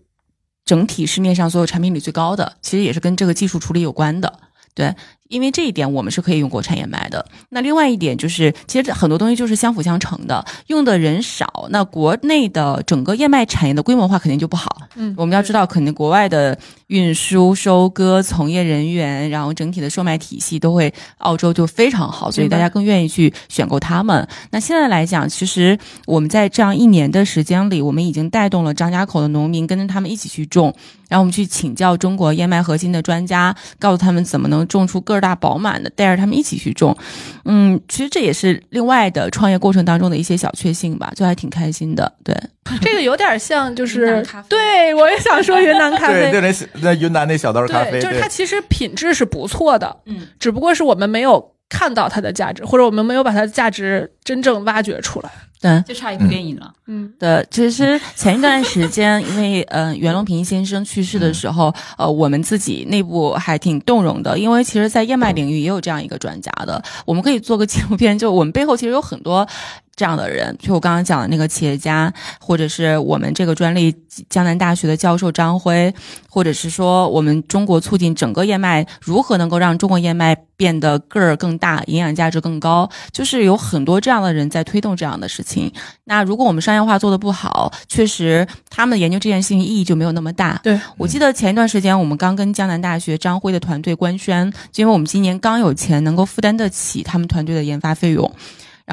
[0.64, 4.40] 整体市面上所有产品里最高的，其实也是跟这个技术处理有关的。
[4.74, 4.94] 对，
[5.32, 7.24] 因为这一点我们是可以用国产燕麦的。
[7.48, 14.76] 那另外一点就是，其实很多东西就是相辅相成的，用的人少，那国内的整个燕麦产业的规模化肯定就不好。
[14.94, 16.56] 嗯，我们要知道，肯定国外的
[16.88, 24.28] 运输、收割、从业人员，然后整体的售卖体系都会澳洲就非常好，所以大家更愿意去选购他们。
[24.50, 30.74] 那现在来讲，其实我们在这样一年的时间里，我们已经带动了张家口的农民跟着他们一起去种，
[31.08, 36.96] 然后我们去请教中国燕麦核心的专家，告诉他们怎么能种出个儿大饱满的，带着他们一起去种。
[37.44, 42.12] 嗯，其实这也是另外的创业过程当中的一些小确幸吧，就还挺开心的。
[42.24, 42.36] 对，
[42.82, 55.30] 这个有点像，就是对我也想说云南咖啡， 对，那那云南那小豆咖啡，就是它其实品质是不错的，嗯，只不过是我们没有看到它的价值，或者我们没有把它的价值真正挖掘出来。
[55.62, 55.82] 对。
[55.86, 56.70] 就差一部电影了。
[56.88, 69.46] 嗯，对，其实前一段时间，因为 呃袁隆平先生去世的时候，呃，我们自己内部还挺动容的，因为其实，在燕麦领域也有这样一个专家的，我们可以做个纪录片，就我们背后其实有很多
[69.94, 73.94] 这样的人，就我刚刚讲的那个企业家，或者是我们这个专利
[74.28, 75.92] 江南大学的教授张辉，
[76.28, 85.70] 或者是说我们中国促进整个燕麦如何能够让中国燕麦变得个儿更大、营养价值更高，就是有很多这样的人在推动这样的事情。
[86.04, 90.58] 那如果我们商业化做的不好，确实他们研究这件事情意义就没有那么大。
[90.62, 98.30] 对，我记得前一段时间我们刚跟江南大学张辉的团队官宣，就因为我们今年刚有钱能够负担得起他们团队的研发费用。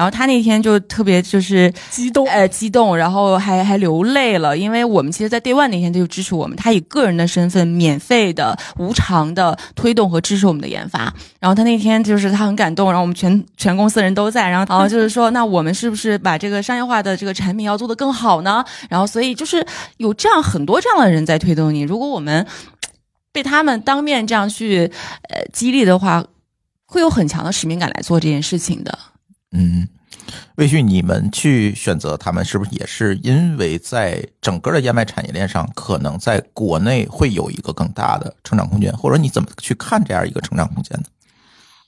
[0.00, 11.12] 然后他那天就特别就是激动，呃激动，然后还还流泪了，因为我们其实，在 Day One 那天他就支持我们，他以个人的身份免费的、无偿的推动和支持我们的研发。
[11.38, 18.64] 然后他那天就是他很感动，然后我们全全公司人都在，然后然后就是说，那我们是不是把这个商业化的这个产品要做得更好呢？
[18.88, 19.62] 然后所以就是
[19.98, 21.82] 有这样很多这样的人在推动你。
[21.82, 22.46] 如果我们
[23.32, 24.90] 被他们当面这样去
[25.28, 26.24] 呃激励的话，
[26.86, 28.98] 会有很强的使命感来做这件事情的。
[29.52, 29.88] 嗯，
[30.56, 41.04] 魏旭，你们去选择他们，是不是也是因为在整个的燕麦产业链上，可能在国内会有一个更大的成长空间，或者你怎么去看这样一个成长空间呢？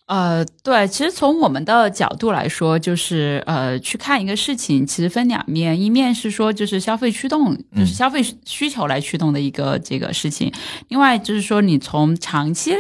[0.07, 10.53] 呃，对，其实从我们的角度来说，就是呃，去看一个事情，其实分两面，一面是说就是消费驱动，就是消费需求来驱动的一个这个事情，
[10.89, 12.73] 另外就是说你从长期，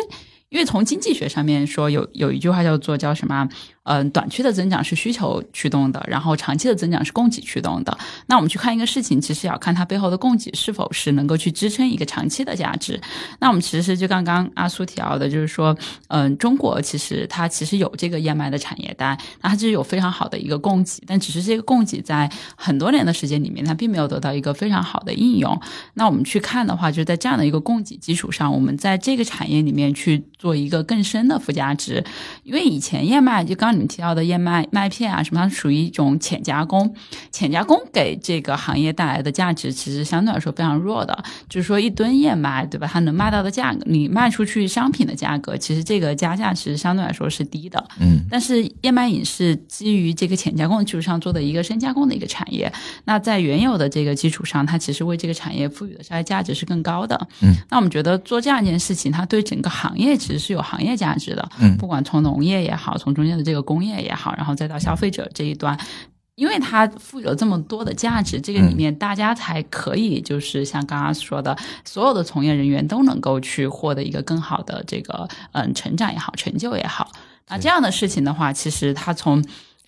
[0.51, 3.49] 因为从经济学上面说，有有一句话叫做叫什么？
[3.85, 7.99] 嗯，短期的增长是需求驱动的，然后长期的增长是供给驱动的。
[8.29, 13.01] 那我们去看一个事情，其实要看它背后的供给是否是能够去支撑一个长期的价值。
[13.41, 15.77] 那我们其实就刚刚阿苏提到的，就是说，
[16.07, 25.61] 嗯，中国其实它其实有这个燕麦的产业带，那它其实有非常好的一个供给，但只是这个供给在很多年的时间里面，它并没有得到一个非常好的应用。
[25.95, 32.05] 那我们去看的话，就是在这样的一个供给基础上，我们在这个产业里面去做一个更深的附加值，
[32.45, 33.72] 因为以前燕麦就刚。
[33.73, 36.95] 你们提到的燕麦麦片啊，什么它属于一种浅加工，
[37.31, 41.25] 浅加工给这个行业带来的价值其实相对来说非常弱的。
[41.49, 42.87] 就是说，一吨燕麦，对吧？
[42.93, 47.83] 它能卖到的价格，你卖出去商品的价格，其实这个加价其实相对来说是低的。
[47.99, 52.71] 嗯，但是燕麦饮是基于这个浅加工的基础上做的一个深加工的一个产业。
[53.05, 57.19] 那在原有的这个基础上，它其实为这个产业赋予的商业价值是更高的。
[57.41, 61.49] 嗯，那我们觉得做这样一件事情，它对整个行业其实是有行业价值的。
[61.59, 63.62] 嗯，不管从农业也好，从中间的这个。
[63.63, 65.79] 工业也好，然后再到消费者这一端，
[66.35, 77.11] 因为它赋予了这么多的价值，这个里面大家才可以就是像刚刚说的，所有的从业人员都能够去获得一个更好的这个嗯成长也好，成就也好。
[77.49, 79.45] 那这样的事情的话，其实它从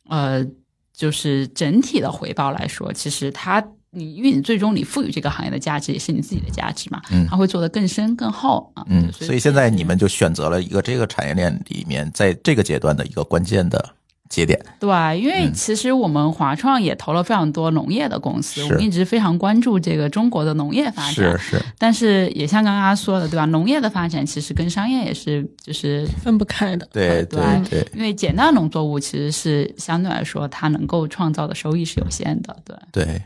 [0.08, 0.44] 呃
[0.92, 3.64] 就是整体的回报来说，其实它
[3.94, 8.84] 你因为你最终你赋予这个行业的价值也是你自己的价值嘛，嗯，它会做得更深更厚啊。
[8.88, 13.94] 嗯，所以现在你们就选择了一个这个产业链里面，在这个阶段的一个关键的
[14.28, 14.58] 节点。
[14.80, 21.14] 对，因为其实我们华创也投了非常多农业的公司，我们一直非常关注这个中国的农业发展。
[21.14, 23.44] 是是，但是也像刚刚说的，对吧？
[23.46, 26.88] 农业的发展其实跟商业也是就是分不开的。
[26.92, 27.40] 对对
[27.70, 32.56] 对，因为简单农作物其实是相对来说它能够创造的收益是有限的。
[32.64, 33.22] 对对。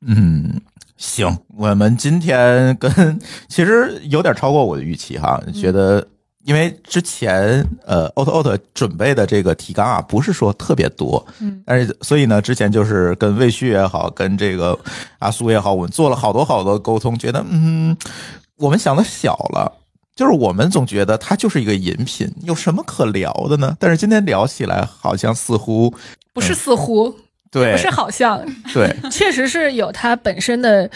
[0.00, 0.60] 嗯，
[0.96, 3.18] 行，我们今天跟
[3.48, 6.06] 其实有点超过我的预期哈，觉得
[6.44, 14.78] 因为之前呃，auto auto 准备的这个提纲啊，不是说特别多，嗯，但是所以呢，之前就是跟魏旭也好，跟这个
[15.18, 17.96] 阿苏也好，我们做了好多好多沟通，觉得嗯，
[18.56, 19.72] 我们想的小了，
[20.14, 23.76] 就是我们总觉得它就是一个饮品，有什么可聊的呢？
[23.80, 25.92] 但是今天聊起来，好像似乎
[26.32, 27.14] 不是似乎。
[27.50, 30.90] 对，不是好像，对， 确实是有它本身的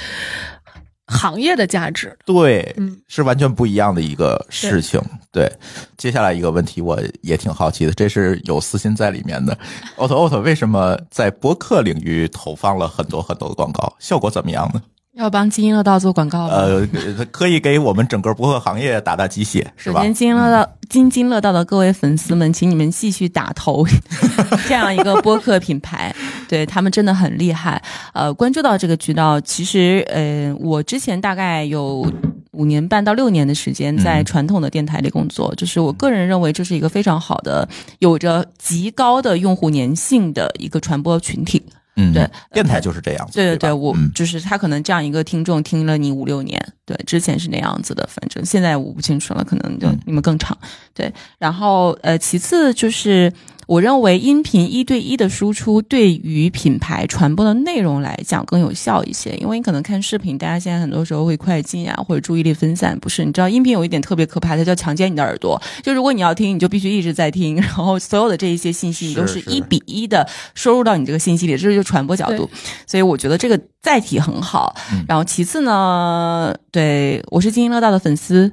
[1.06, 5.00] 行业的价值，对，嗯，是完全不一样的一个事情。
[5.30, 5.50] 对，
[5.96, 9.56] 接下来一个问题我也挺好奇的，这是有私心在里面的。
[9.96, 14.82] auto auto 为什么在播客领域投放了很多很多的广告，效果怎么样呢？
[15.14, 16.54] 要帮金鹰乐道做广告吗？
[16.54, 16.88] 呃，
[17.30, 20.00] 可以给我们整个播客行业打打鸡血，是吧？
[20.00, 23.84] 首先，金鹰乐道、津津乐道的各位粉丝们，请你们继续打头
[24.66, 26.14] 这样一个播客品牌，
[26.48, 27.82] 对他们真的很厉害。
[28.14, 32.10] 呃，关注到这个渠道，其实呃，我之前大概有
[32.52, 41.62] 五年半到六年的时间在传统的电台里工作，就是我个人认为这是一个非常好的、有着极高的用户粘性的一个传播群体。
[41.96, 43.34] 嗯，对，电台就是这样子。
[43.34, 50.56] 对对对，我嗯就是他可能这样一个听众听了你五六年，对，之前是那样子的，反正现在我不清楚了，可能就嗯你们更长。
[50.94, 53.32] 对，然后呃，其次就是
[53.72, 63.24] 我认为音频一对一的输出对于品牌传播的内容来讲更有效一些，因为你可能看视频，大家现在很多时候会快进啊，或者注意力分散，不是？
[63.24, 72.50] 你知道音频有一点特别可怕，它叫强奸你的耳朵，就如果你要听，你就必须一直在听， 然后所有的这一些信息你都是一比一的收入到你这个信息里，这就是传播角度。
[72.86, 74.76] 所以我觉得这个载体很好。
[74.92, 78.52] 嗯然后其次呢，对我是津津乐道的粉丝，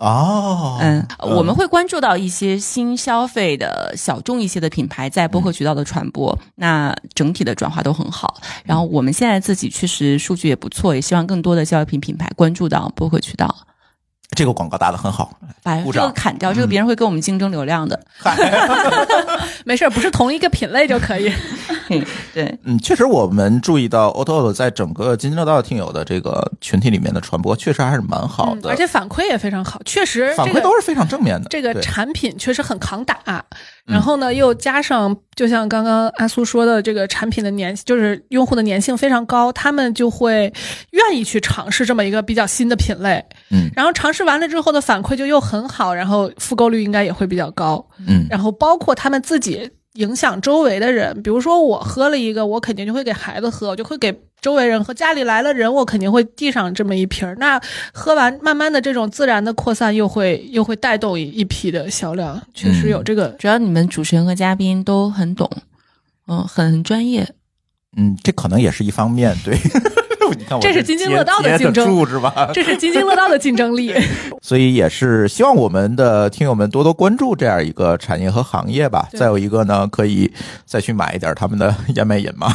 [0.00, 8.40] 哦，嗯，我们会关注到一些新消费的小众一些的品牌在播客渠道的传播，那整体的转化都很好。
[8.64, 13.54] 然后我们现在自己确实数据也不错，也希望更多的消费品品牌关注到播客渠道。
[14.34, 18.00] 这个广告打的很好，把这个砍掉，这个别人会跟我们竞争流量的。
[19.66, 21.30] 没事儿，不是同一个品类就可以。
[21.90, 31.48] 嘿对， 嗯，确实，我们注意到 Auto 在整个津津乐道听友的这个群体里面的传播，确实还是蛮好的，嗯而且反馈也非常好，确实这个反馈都是非常正面的。
[31.50, 33.44] 这个产品确实很抗打，
[33.84, 40.52] 然后呢，又加上就像刚刚阿苏说的，这个产品的粘，就是用户的粘性非常高，他们就会
[40.90, 43.24] 愿意去尝试这么一个比较新的品类。
[43.50, 47.84] 嗯然后尝试完了之后的反馈就又很好，然后复购率应该也会比较高。
[48.06, 54.94] 嗯然后包括他们自己影响周围的人，比如说我喝了一个，我肯定就会给孩子喝，我就会给周围人喝。
[54.94, 57.34] 家里来了人，我肯定会递上这么一瓶儿。
[57.40, 57.60] 那
[57.92, 63.28] 喝完，慢慢的这种自然的扩散，又会又会带动一一批的销量，确实有这个。
[63.30, 65.50] 主要你们主持人和嘉宾都很懂，
[66.28, 67.34] 嗯，很专业。
[67.96, 69.58] 嗯，这可能也是一方面，对。
[70.38, 72.50] 你看我这是津津乐道的竞争是吧？
[72.54, 73.94] 这是津津乐道的竞争力。
[74.42, 79.08] 所以也是希望我们的听友们多多关注这样一个产业和行业吧。
[79.12, 80.30] 再有一个呢，可以
[80.64, 82.52] 再去买一点他们的燕麦饮嘛。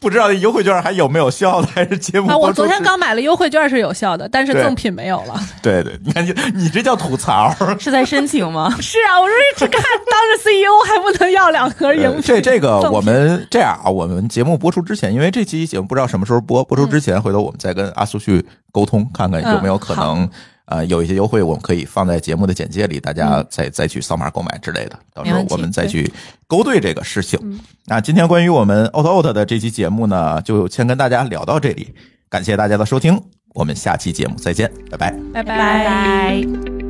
[0.00, 5.38] 不知道优惠券还有没有效的，还是节目啊，我昨天刚买了优惠券是有效的，但是赠品没有了。
[5.62, 7.54] 对对，你看你你这叫吐槽。
[7.78, 8.74] 是在申请吗？
[8.80, 12.22] 是啊，我说这看当着 CEO 还不能要两盒饮呃品。
[12.22, 20.28] 这这个我们这样啊，我们节目播出之前，因为这期节目不知道什么时候播，播出之前，回头我们再跟阿苏去沟通，看看有没有可能、
[20.70, 24.98] 呃有一些优惠，我们可以放在节目的简介里，大家再、再去扫码购买之类的。
[25.12, 26.10] 到时候我们再去
[26.46, 27.38] 勾兑这个事情。
[27.84, 31.92] 那今天关于我们 Out Out 的这期节目呢，就先跟大家聊到这里，
[32.30, 33.20] 感谢大家的收听，
[33.52, 35.10] 我们下期节目再见，拜拜。
[35.34, 36.89] 拜拜拜。